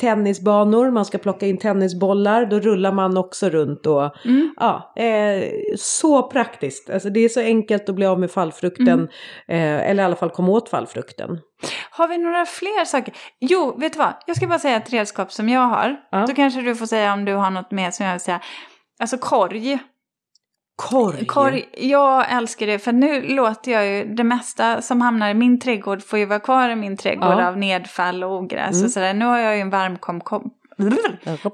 [0.00, 4.54] tennisbanor, man ska plocka in tennisbollar, då rullar man också runt och Mm.
[4.56, 5.42] ja, eh,
[5.76, 6.90] så praktiskt.
[6.90, 9.08] Alltså det är så enkelt att bli av med fallfrukten, Mm.
[9.48, 11.38] eh, eller i alla fall komma åt fallfrukten.
[11.90, 13.14] Har vi några fler saker?
[13.40, 14.14] Jo, vet du vad?
[14.26, 15.96] Jag ska bara säga ett redskap som jag har.
[16.10, 16.24] Ja.
[16.28, 18.40] Då kanske du får säga om du har något mer som jag vill säga.
[19.00, 19.78] Alltså korg.
[20.76, 21.26] Korg.
[21.26, 25.60] Korg, jag älskar det för nu låter jag ju det mesta som hamnar i min
[25.60, 27.48] trädgård får ju vara kvar i min trädgård Ja.
[27.48, 28.84] av nedfall och ogräs Mm.
[28.84, 29.14] och sådär.
[29.14, 30.20] Nu har jag ju en varmkom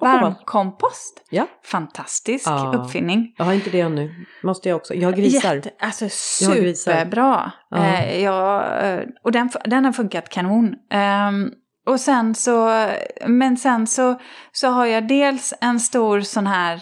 [0.00, 1.26] varmkompost.
[1.30, 1.46] Ja.
[1.64, 2.72] Fantastisk Ja.
[2.76, 3.34] uppfinning.
[3.38, 4.14] Jag har inte det ännu.
[4.42, 4.94] Måste jag också.
[4.94, 5.54] Jag har grisar.
[5.54, 6.04] Jätte, alltså
[6.44, 6.92] Jag har grisar.
[6.92, 7.52] superbra.
[7.70, 7.76] Ja.
[7.76, 10.74] Eh, eh, och den, den har funkat kanon.
[10.90, 11.50] Ehm,
[11.86, 12.86] och sen så,
[13.26, 14.20] men sen så,
[14.52, 16.74] så har jag dels en stor sån här,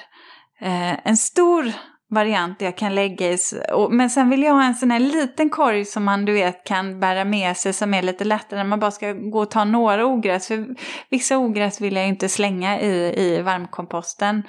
[0.60, 1.72] eh, en stor
[2.12, 3.38] variant jag kan lägga i.
[3.90, 7.00] men sen vill jag ha en sån här liten korg som man du vet kan
[7.00, 8.64] bära med sig som är lite lättare.
[8.64, 10.48] Man bara ska gå och ta några ogräs.
[10.48, 10.66] För
[11.08, 14.42] vissa ogräs vill jag ju inte slänga i, i varmkomposten.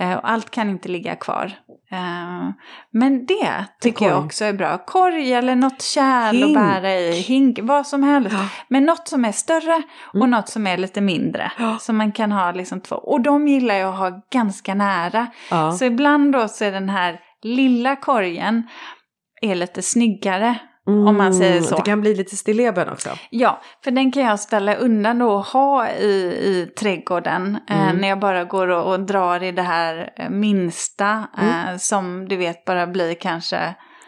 [0.00, 1.52] Eh, och allt kan inte ligga kvar.
[1.92, 2.50] Eh,
[2.90, 4.78] men det tycker jag också är bra.
[4.78, 6.56] Korg eller något kärl Hink.
[6.56, 7.12] att bära i.
[7.12, 8.32] Hink, vad som helst.
[8.32, 8.48] Ja.
[8.68, 10.30] Men något som är större och Mm.
[10.30, 11.52] något som är lite mindre.
[11.58, 11.78] Ja.
[11.80, 12.96] Så man kan ha liksom två.
[12.96, 15.26] Och de gillar jag att ha ganska nära.
[15.50, 15.72] Ja.
[15.72, 18.68] Så ibland då så är den här lilla korgen
[19.42, 20.58] är lite snyggare.
[20.86, 21.66] Om man säger så.
[21.74, 23.10] Mm, Det kan bli lite stilleben också.
[23.30, 26.04] Ja, för den kan jag ställa undan då och ha i,
[26.44, 27.58] i trädgården.
[27.70, 27.96] Eh, Mm.
[28.00, 31.28] när jag bara går och, och drar i det här eh, minsta.
[31.38, 33.56] Eh, som du vet bara blir kanske,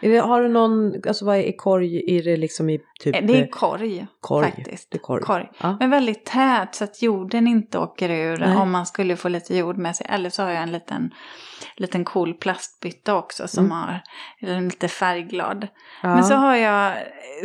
[0.01, 2.17] Är det, har du någon, alltså vad är korg?
[2.17, 3.15] Är det liksom i typ...
[3.15, 4.45] eh, det är eh, korg, korg.
[4.45, 4.91] faktiskt.
[4.91, 5.23] Det är korg.
[5.23, 5.49] korg.
[5.61, 5.77] Ja.
[5.79, 8.55] Men väldigt tät så att jorden inte åker ur Nej.
[8.57, 10.07] om man skulle få lite jord med sig.
[10.09, 11.11] Eller så har jag en liten,
[11.77, 13.77] liten cool plastbytta också som Mm.
[13.77, 14.01] har,
[14.41, 15.67] eller en lite färgglad.
[16.03, 16.09] Ja.
[16.09, 16.93] Men så har jag,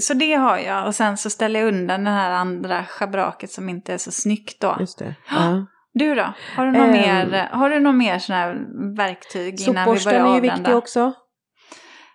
[0.00, 3.68] så det har jag och sen så ställer jag undan det här andra schabraket som
[3.68, 4.76] inte är så snyggt då.
[4.80, 5.14] Just det.
[5.30, 5.66] Ja.
[5.92, 6.32] Du då?
[6.56, 6.90] Har du något Ehm.
[6.90, 8.56] mer, har du något mer sådana här
[8.96, 10.54] verktyg innan vi börjar är ju avrunda?
[10.56, 11.12] viktig också.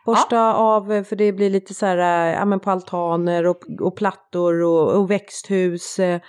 [0.05, 3.97] Borsta av, för det blir lite så här, eh, ja men på altaner och, och
[3.97, 5.99] plattor och, och växthus.
[5.99, 6.19] Eh,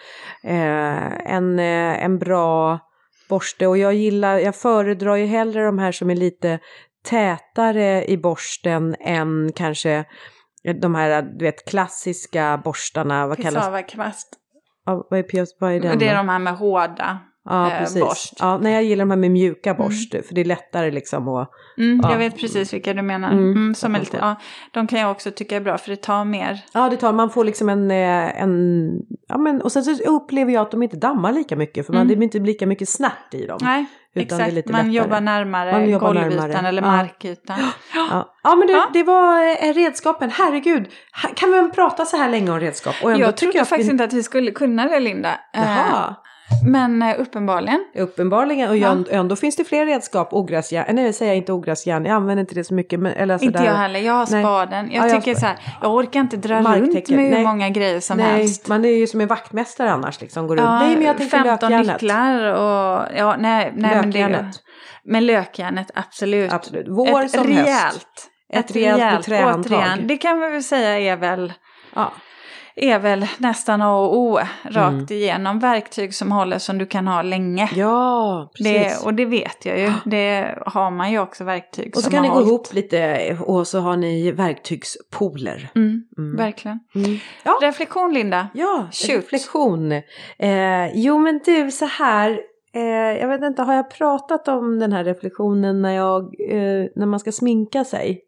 [1.35, 2.79] en, eh, en bra
[3.29, 6.59] borste och jag gillar, jag föredrar ju hellre de här som är lite
[7.05, 10.05] tätare i borsten än kanske
[10.81, 14.29] de här du vet klassiska borstarna, vad kallas Pisavakvast.
[14.87, 15.99] ja, vad är, vad är den?
[15.99, 17.19] Det är de här med hårda.
[17.45, 18.01] Ja, eh, precis.
[18.01, 18.33] borst.
[18.39, 21.51] Ja, nej, jag gillar de här med mjuka borst, för det är lättare liksom att
[21.79, 22.11] Mm, Ja.
[22.11, 23.33] Jag vet precis vilka du menar.
[23.33, 23.51] Mm.
[23.53, 24.37] Mm, som är lite, ja,
[24.71, 26.61] de kan jag också tycka är bra för det tar mer.
[26.73, 28.89] Ja, det tar, man får liksom en, eh, en,
[29.29, 32.01] ja men och sen så upplever jag att de inte dammar lika mycket för man,
[32.03, 32.09] Mm.
[32.09, 33.59] det blir inte lika mycket snärt i dem.
[33.63, 33.85] Nej,
[34.15, 34.69] exakt.
[34.71, 36.69] Man jobbar närmare Man jobbar golvytan närmare.
[36.69, 36.89] eller Ja.
[36.89, 37.57] markytan.
[37.95, 38.85] Ja, ja men det, Ja.
[38.93, 40.87] det var eh, redskapen, herregud.
[41.35, 42.95] Kan vi prata så här länge om redskap?
[43.03, 43.93] Och Jag trodde faktiskt vi...
[43.93, 45.31] inte att vi skulle kunna det Linda.
[45.55, 46.15] Eh, Jaha,
[46.67, 47.85] Men eh, uppenbarligen.
[47.95, 48.71] uppenbarligen.
[48.71, 48.89] Och Ja.
[49.09, 50.29] jag, ändå finns det fler redskap.
[50.33, 53.01] Ogräsjärn, nej säger jag inte ogräsjärn, jag använder inte det så mycket.
[53.01, 53.71] Men, eller Inte sådär.
[53.71, 54.43] jag heller, jag har Nej.
[54.43, 54.91] spaden.
[54.93, 57.45] Jag Ja, jag tycker spa- så här, jag orkar inte dra runt med hur nej.
[57.45, 58.69] många grejer som Nej, helst.
[58.69, 60.47] man är ju som en vaktmästare annars liksom.
[60.47, 60.59] Går.
[60.59, 62.03] Ja, nej men jag tänkte 15 lökjärnet.
[62.03, 64.57] nycklar och ja, nej, nej men det Lökjärnet.
[65.05, 66.53] Men lökjärnet, absolut.
[66.53, 66.87] Absolut.
[66.89, 67.69] Vår ett som rejält.
[67.85, 68.31] höst.
[68.53, 69.79] Ett rejält med trähandtag.
[69.79, 71.53] återigen, Det kan vi väl säga är väl,
[71.95, 72.13] Ja.
[72.77, 75.07] Är väl nästan A och O rakt Mm.
[75.11, 75.59] igenom.
[75.59, 77.69] Verktyg som håller som du kan ha länge.
[77.77, 79.01] ja, precis.
[79.01, 79.93] Det, och det vet jag ju.
[80.05, 82.49] Det har man ju också verktyg och så som kan ni gå hållit.
[82.49, 85.71] ihop lite och så har ni verktygspooler.
[85.75, 86.37] Mm, Mm.
[86.37, 86.79] Verkligen.
[86.95, 87.17] Mm.
[87.45, 87.59] Ja.
[87.63, 88.49] Reflektion Linda.
[88.55, 89.11] Ja, Shoot.
[89.17, 89.93] reflektion.
[90.39, 92.41] Eh, jo men du, så här.
[92.75, 92.83] Eh,
[93.21, 97.21] jag vet inte, har jag pratat om den här reflektionen när, jag, eh, när man
[97.21, 98.21] ska sminka sig?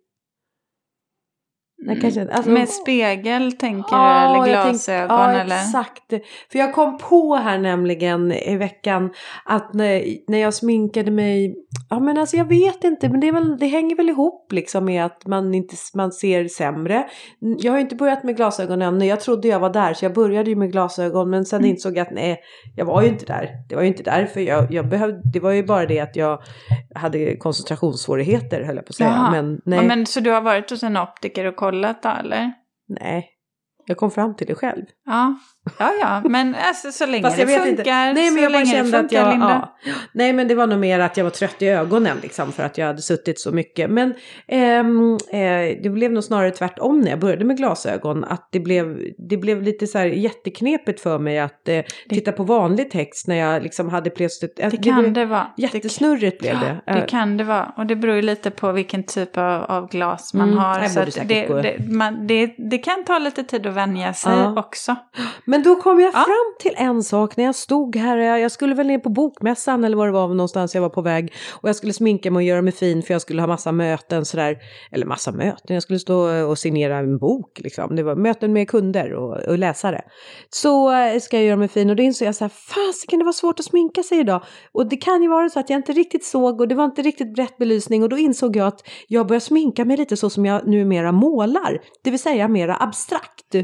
[1.86, 2.34] Nej, kanske inte.
[2.34, 5.56] Alltså- Med spegel tänker du eller glasögon ja, eller?
[5.56, 6.08] exakt.
[6.52, 9.10] För jag kom på här nämligen i veckan
[9.44, 11.54] att när, när jag sminkade mig,
[11.90, 15.04] ja men alltså jag vet inte, men det, väl, det hänger väl ihop liksom med
[15.04, 17.06] att man inte man ser sämre.
[17.38, 20.14] Jag har ju inte börjat med glasögon än, jag trodde jag var där så jag
[20.14, 21.70] började ju med glasögon men sen Mm.
[21.70, 22.40] insåg jag att nej,
[22.76, 23.48] jag var ju inte där.
[23.68, 26.42] Det var ju inte därför jag, jag behövde, det var ju bara det att jag
[26.94, 29.08] hade koncentrationssvårigheter höll jag på att säga.
[29.10, 29.30] Jaha.
[29.30, 32.52] Men nej, Ja, men, så du har varit hos en optiker och kollat då eller?
[32.86, 33.32] nej.
[33.86, 34.84] Jag kom fram till det själv.
[35.06, 35.38] Ja,
[35.78, 36.22] ja, ja.
[36.28, 38.08] men alltså, så länge Fast det jag vet funkar.
[38.08, 38.20] inte.
[38.20, 39.68] Nej men jag bara det kände att jag, Linda.
[39.84, 39.92] ja.
[40.12, 42.78] Nej men det var nog mer att jag var trött i ögonen liksom för att
[42.78, 43.90] jag hade suttit så mycket.
[43.90, 44.14] Men
[44.48, 48.24] ehm, eh, det blev nog snarare tvärtom när jag började med glasögon.
[48.24, 48.98] Att det blev,
[49.28, 53.36] det blev lite så här jätteknepigt för mig att eh, titta på vanlig text när
[53.36, 54.56] jag liksom hade plötsligt.
[54.56, 55.46] Det kan det vara.
[55.56, 56.76] Jättesnurrigt blev det.
[56.94, 57.72] Det kan det vara.
[57.76, 60.80] Och det beror ju lite på vilken typ av, av glas man Mm, har.
[60.80, 64.60] det Så det, det, man, det, det kan ta lite tid att vänja sig Ja.
[64.60, 64.95] också.
[65.44, 66.24] Men då kom jag Ja.
[66.24, 68.16] fram till en sak när jag stod här.
[68.16, 71.32] Jag, skulle väl ner på bokmässan eller vad det var någonstans jag var på väg.
[71.52, 74.24] Och jag skulle sminka mig och göra mig fin för jag skulle ha massa möten
[74.24, 74.56] sådär.
[74.92, 77.96] Eller massa möten, jag skulle stå och signera en bok liksom.
[77.96, 80.02] Det var möten med kunder och, och läsare.
[80.50, 83.24] Så eh, ska jag göra mig fin och då insåg jag så här, fasiken det
[83.24, 84.42] var svårt att sminka sig idag.
[84.72, 87.02] Och det kan ju vara så att jag inte riktigt såg och det var inte
[87.02, 90.46] riktigt brett belysning och då insåg jag att jag börjar sminka mig lite så som
[90.46, 91.78] jag numera målar.
[92.04, 93.54] Det vill säga mera abstrakt.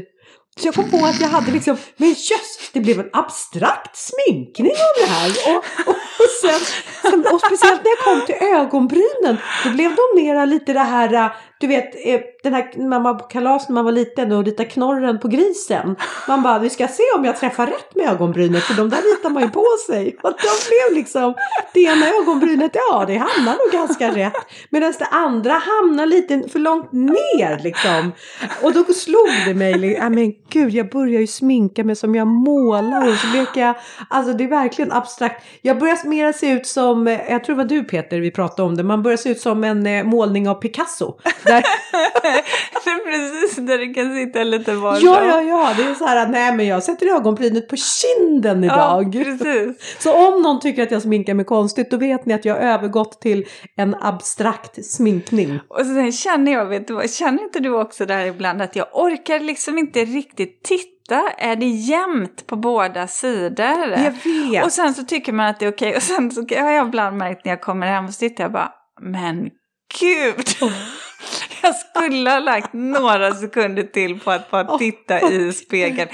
[0.59, 4.71] Så jag kom på att jag hade liksom, men just, det blev en abstrakt sminkning
[4.71, 5.29] av det här.
[5.47, 6.59] Och, och, och, sen,
[7.01, 11.13] sen, och speciellt när jag kom till ögonbrynen, då blev de mera lite det här,
[11.13, 14.31] äh, du vet, eh, den här när man var på kalas när man var liten
[14.31, 15.95] och ritade knorren på grisen.
[16.27, 19.29] Man bara, vi ska se om jag träffar rätt med ögonbrynet, för de där ritar
[19.29, 20.17] man ju på sig.
[20.23, 21.33] Och de blev liksom,
[21.73, 24.33] det ena ögonbrynet, ja det hamnar nog ganska rätt.
[24.69, 28.11] Medan det andra hamnar lite för långt ner liksom.
[28.61, 32.15] Och då slog det mig, li- äh, men gud jag börjar ju sminka mig som
[32.15, 33.75] jag målar och så leker jag,
[34.09, 35.45] alltså det är verkligen abstrakt.
[35.61, 38.67] Jag börjar mer se ut som, eh, jag tror det var du Peter vi pratade
[38.67, 41.17] om det, man börjar se ut som en eh, målning av Picasso.
[41.45, 41.61] Där,
[42.83, 46.05] det är precis där det kan sitta lite var ja, ja, ja, det är så
[46.05, 49.13] här nej men jag sätter ögonbrynet på kinden Ja, idag.
[49.13, 49.95] precis.
[49.99, 52.61] Så om någon tycker att jag sminkar mig konstigt då vet ni att jag har
[52.61, 53.45] övergått till
[53.77, 55.59] en abstrakt sminkning.
[55.67, 58.87] Och sen känner jag, vet du vad, känner inte du också där ibland att jag
[58.93, 61.29] orkar liksom inte riktigt titta?
[61.37, 63.89] Är det jämnt på båda sidor?
[63.89, 64.65] Jag vet.
[64.65, 65.95] Och sen så tycker man att det är okej.
[65.95, 68.71] Och sen så har jag ibland märkt när jag kommer hem och sitter jag bara,
[69.01, 69.49] men
[69.99, 70.47] gud!
[71.61, 76.09] Jag skulle ha lagt några sekunder till på att bara titta i spegeln.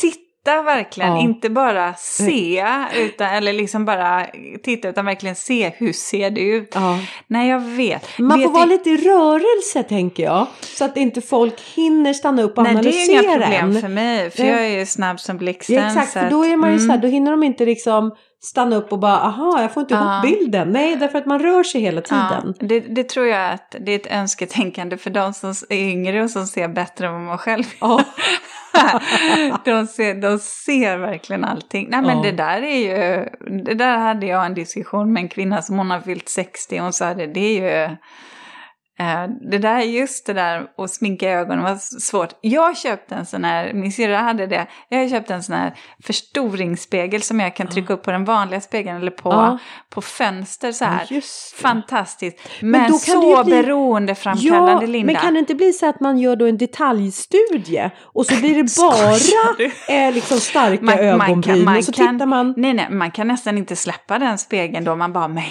[0.00, 0.27] Titta
[0.62, 1.20] verkligen, Ja.
[1.20, 4.26] inte bara se, utan, eller liksom bara
[4.62, 6.70] titta, utan verkligen se hur ser det ut.
[6.74, 6.98] Ja.
[7.26, 8.18] Nej, jag vet.
[8.18, 10.46] Man vet får vara lite i rörelse tänker jag.
[10.60, 13.80] Så att inte folk hinner stanna upp och Nej, det är analysera inga problem en.
[13.80, 14.52] för mig, för Nej.
[14.52, 15.76] jag är ju snabb som blixten.
[15.76, 16.86] Ja, exakt, för då är man ju mm.
[16.86, 19.94] så här, då hinner de inte liksom stanna upp och bara, aha, jag får inte
[19.94, 20.00] Ja.
[20.26, 20.70] ihop bilden.
[20.72, 22.54] Nej, därför att man rör sig hela tiden.
[22.60, 26.22] Ja, det, det tror jag att det är ett önsketänkande för de som är yngre
[26.22, 28.00] och som ser bättre än vad man själv Ja.
[29.64, 31.88] de, ser, de ser verkligen allting.
[31.90, 32.22] Nej men Ja.
[32.22, 33.28] det där är ju,
[33.64, 36.82] det där hade jag en diskussion med en kvinna som hon har fyllt 60 och
[36.82, 37.96] hon sa det, det är ju,
[39.50, 42.28] det där, just det där att sminka ögonen var svårt.
[42.40, 45.74] Jag köpte en sån här, min syrra hade det, jag köpte en sån här
[46.04, 49.58] förstoringsspegel som jag kan trycka upp på den vanliga spegeln eller på, Ja.
[49.90, 51.06] på fönster så här.
[51.10, 51.20] Ja.
[51.56, 52.38] Fantastiskt.
[52.60, 55.12] Men Men, så bli- beroendeframkallande Linda.
[55.12, 58.54] men kan det inte bli så att man gör då en detaljstudie och så blir
[58.62, 62.54] det bara eh, liksom starka Man- man kan- ögonbryn man och så kan- tittar man.
[62.56, 64.96] Nej, nej, man kan nästan inte släppa den spegeln då.
[64.96, 65.44] Man bara, men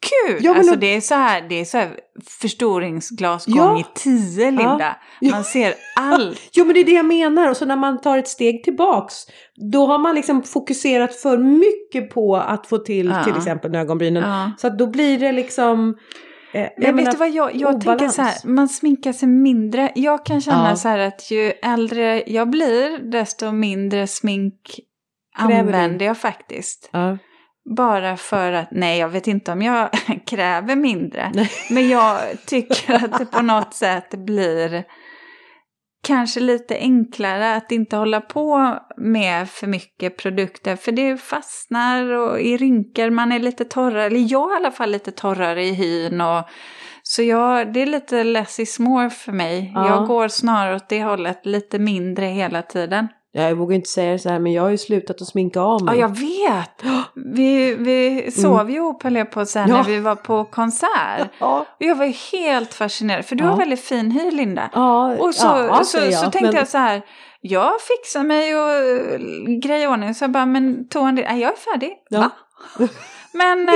[0.00, 0.38] gud!
[0.44, 1.90] Ja, alltså då- det är så här, det är så här
[2.40, 3.66] förstoringsglas Ja.
[3.66, 4.96] gånger tio, Linda.
[5.20, 5.30] Ja.
[5.30, 6.40] Man ser allt.
[6.52, 9.14] Jo men det är det jag menar och så när man tar ett steg tillbaks
[9.72, 14.50] då har man liksom fokuserat för mycket på att få till till exempel ögonbrynen.
[14.58, 15.96] Så att då blir det liksom
[16.52, 19.92] eh, jag Men vet du vad, jag, jag tänker så här, man sminkar sig mindre.
[19.94, 24.80] Jag kan känna så här att ju äldre jag blir, desto mindre smink
[25.36, 26.90] använder jag faktiskt.
[26.92, 27.18] Ja.
[27.76, 29.88] Bara för att, nej jag vet inte om jag
[30.26, 31.30] kräver mindre.
[31.34, 31.50] Nej.
[31.70, 34.84] Men jag tycker att det på något sätt blir
[36.02, 40.76] kanske lite enklare att inte hålla på med för mycket produkter.
[40.76, 44.70] För det fastnar och i rynkor, man är lite torrare, eller jag är i alla
[44.70, 46.20] fall lite torrare i hyn.
[46.20, 46.44] Och,
[47.02, 49.72] så jag, det är lite less is more för mig.
[49.74, 49.88] Ja.
[49.88, 53.08] Jag går snarare åt det hållet, lite mindre hela tiden.
[53.32, 55.60] Ja, jag vågar inte säga det så här men jag har ju slutat att sminka
[55.60, 55.98] av Ja, mig.
[56.00, 56.82] jag vet!
[57.34, 59.76] Vi, vi sov ju ihop höll jag på att säga Ja.
[59.76, 61.28] när vi var på konsert.
[61.38, 61.58] Ja.
[61.60, 63.50] Och jag var helt fascinerad, för du Ja.
[63.50, 64.70] har väldigt fin hy Linda.
[64.72, 67.02] Ja, Och så, ja, så, säger så jag, tänkte men- jag så här,
[67.40, 69.18] jag fixar mig och eh,
[69.62, 70.14] grejer i ordning.
[70.14, 71.22] Så jag bara, men tog han det?
[71.22, 71.92] Nej, jag är färdig.
[72.10, 72.18] Ja.
[72.20, 72.30] Va?
[73.32, 73.66] Men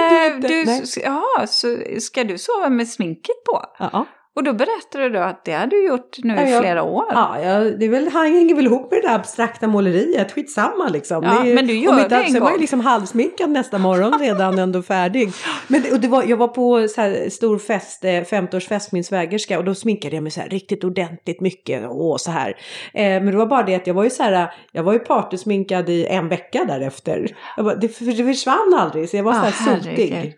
[0.41, 3.63] du eh, jaha, så ska du sova med sminket på?
[3.79, 4.07] Ja.
[4.35, 7.05] Och då berättade du att det har du gjort nu Ja, i jag- flera år.
[7.11, 10.89] Ja, ja, det är väl, han hänger väl ihop med det där abstrakta måleriet, skitsamma
[10.89, 11.25] liksom.
[11.25, 12.61] Ja, ju- men du gör det en så är man ju gång.
[12.61, 15.31] liksom halvsminkad nästa morgon redan ändå färdig.
[15.69, 19.59] Men och det var, jag var på så här stor fest, eh, 50-årsfest, min svägerska
[19.59, 22.49] och då sminkade jag mig så här riktigt ordentligt mycket och så här.
[22.95, 24.99] Eh, men det var bara det att jag var ju så här, jag var ju
[24.99, 27.37] partysminkad i en vecka därefter.
[27.57, 30.35] Bara, det, det försvann aldrig så jag var så här Ah, sotig.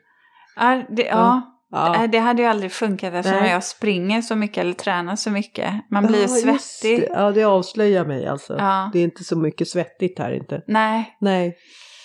[0.57, 1.51] Ja, det, ja.
[1.71, 2.07] Ja.
[2.07, 3.51] Det hade ju aldrig funkat eftersom Nej.
[3.51, 5.73] jag springer så mycket eller tränar så mycket.
[5.91, 7.01] Man blir ju Ja, svettig.
[7.01, 7.07] det.
[7.15, 8.57] Ja, det avslöjar mig alltså.
[8.59, 8.91] Ja.
[8.93, 10.63] Det är inte så mycket svettigt här inte.
[10.67, 11.57] Nej, Nej.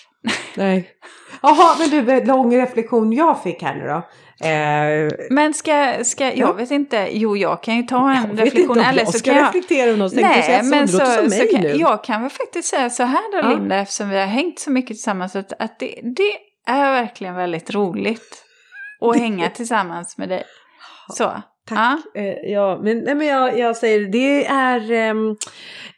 [0.56, 0.88] Nej.
[1.42, 4.02] Jaha, men du, lång reflektion jag fick här nu då.
[4.46, 6.52] Eh, men ska, ska jag Ja.
[6.52, 8.78] vet inte, jo jag kan ju ta en jag vet reflektion.
[8.78, 10.12] inte om jag så ska kan jag, reflektera om något.
[10.14, 13.48] Nej, så, men så, så mig kan, jag kan väl faktiskt säga så här då
[13.48, 13.54] Ja.
[13.54, 16.32] Linda, eftersom vi har hängt så mycket tillsammans, att, att det, det
[16.72, 18.44] är verkligen väldigt roligt
[19.00, 20.44] att hänga tillsammans med dig.
[21.12, 21.42] Så.
[21.66, 22.00] Tack.
[22.14, 22.20] Ja.
[22.20, 24.92] Eh, ja, men, nej, men jag, jag säger det är...
[24.92, 25.36] ehm,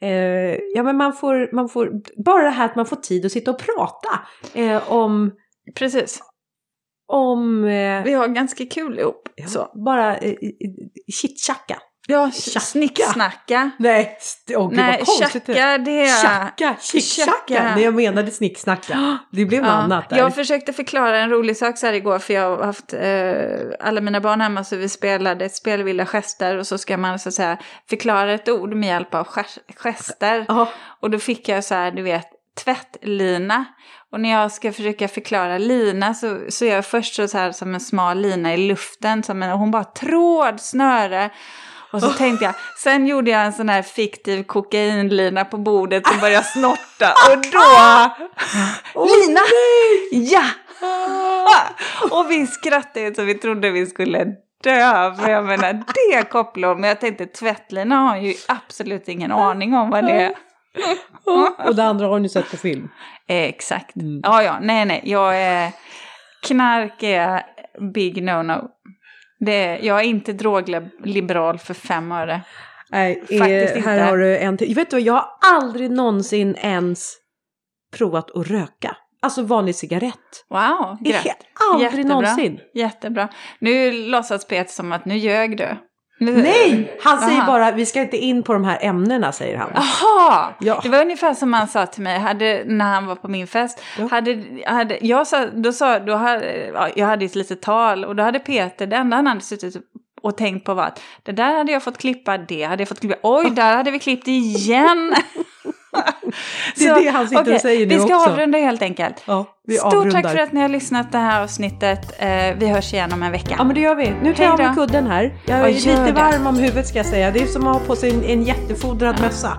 [0.01, 1.91] eh, ja, men man får, man får...
[2.25, 4.21] Bara det här att man får tid att sitta och prata
[4.55, 5.33] eh, om...
[5.75, 6.21] Precis.
[7.07, 9.29] om eh, Vi har ganska kul ihop.
[9.47, 9.71] Så.
[9.85, 10.37] Bara eh,
[11.13, 11.79] chitchacka.
[12.09, 12.61] Ja, Tjacka.
[12.61, 13.71] snicksnacka.
[13.79, 14.17] Nej,
[14.57, 15.47] åh gud Nej, vad konstigt.
[15.47, 16.23] tjacka det är...
[16.23, 16.77] Tjacka.
[17.01, 17.75] Tjacka.
[17.75, 19.19] Nej, jag menade snicksnacka.
[19.33, 20.17] Det blev något Ja, annat där.
[20.19, 24.01] jag försökte förklara en rolig sak så här igår för jag har haft eh, alla
[24.01, 27.29] mina barn hemma så vi spelade ett spel Vilda gester och så ska man så
[27.29, 27.59] att säga
[27.91, 30.45] förklara ett ord med hjälp av ges- gester.
[30.49, 30.69] Ja.
[31.01, 32.27] Och då fick jag så här, du vet,
[32.65, 33.65] tvättlina.
[34.13, 37.53] Och när jag ska försöka förklara lina så, så gör jag först så, så här
[37.53, 39.23] som en smal lina i luften.
[39.23, 41.31] Som en, och hon bara tråd, snöre.
[41.93, 46.21] Och så tänkte jag, sen gjorde jag en sån här fiktiv kokainlina på bordet och
[46.21, 47.13] började snorta.
[47.31, 49.05] Och då...
[49.05, 49.41] Lina!
[50.13, 50.45] Ja!
[52.11, 54.25] Och vi skrattade så vi trodde vi skulle
[54.65, 55.15] dö.
[55.15, 56.81] För jag menar, det kopplar hon.
[56.81, 60.33] Men jag tänkte, tvättlina har ju absolut ingen aning om vad det är.
[61.67, 62.89] Och det andra har ni sett på film.
[63.29, 63.97] Eh, Exakt.
[63.97, 64.21] Mm.
[64.23, 65.03] Ja, ja, nej, nej.
[65.05, 65.71] Jag är...
[66.43, 67.43] Knark är
[67.95, 68.69] big no-no.
[69.47, 72.43] Det jag är inte drogliberal för fem öre.
[72.91, 74.05] Nej, Faktiskt eh, här inte.
[74.05, 74.75] har du en till.
[74.75, 77.15] Vet du jag har aldrig någonsin ens
[77.97, 78.97] provat att röka.
[79.23, 80.45] Alltså vanlig cigarett.
[80.49, 81.37] Wow, grätt.
[81.73, 82.15] aldrig Jättebra.
[82.15, 82.61] någonsin.
[82.75, 83.29] Jättebra.
[83.59, 85.77] Nu låtsas Peter som att nu ljög du.
[86.25, 87.53] Nej, han säger Aha.
[87.53, 89.71] bara vi ska inte in på de här ämnena säger han.
[89.75, 90.55] Aha!
[90.61, 90.81] Ja.
[90.83, 93.83] Det var ungefär som han sa till mig hade, när han var på min fest.
[93.99, 94.09] Ja.
[94.11, 98.17] Hade, hade, jag sa, då sa, då hade, ja, jag hade ett litet tal och
[98.17, 99.77] då hade Peter, det enda han hade suttit
[100.23, 103.01] och tänkt på var att det där hade jag fått klippa, det hade jag fått
[103.01, 105.15] klippa, oj där hade vi klippt igen.
[106.77, 108.31] det är det han sitter okej, och säger nu Vi ska också.
[108.31, 109.23] avrunda helt enkelt.
[109.27, 109.45] Ja,
[109.79, 110.23] Stort avrundar.
[110.23, 112.13] tack för att ni har lyssnat det här avsnittet.
[112.19, 113.55] Eh, vi hörs igen om en vecka.
[113.59, 114.13] Ja men det gör vi.
[114.23, 115.35] Nu tar jag av mig kudden här.
[115.47, 116.13] Jag är Ja, lite det.
[116.13, 117.31] varm om huvudet ska jag säga.
[117.31, 119.59] Det är som att ha på sig en, en jättefodrad mössa.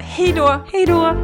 [0.00, 0.60] Hej då!
[0.72, 1.14] Hej då!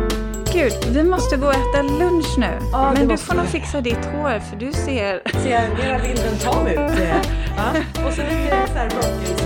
[0.52, 2.58] Gud, vi måste gå och äta lunch nu.
[2.72, 5.38] Ja, Men du får nog fixa ditt hår för du ser...
[5.42, 6.92] Ser jag mera bilden ta mig ut?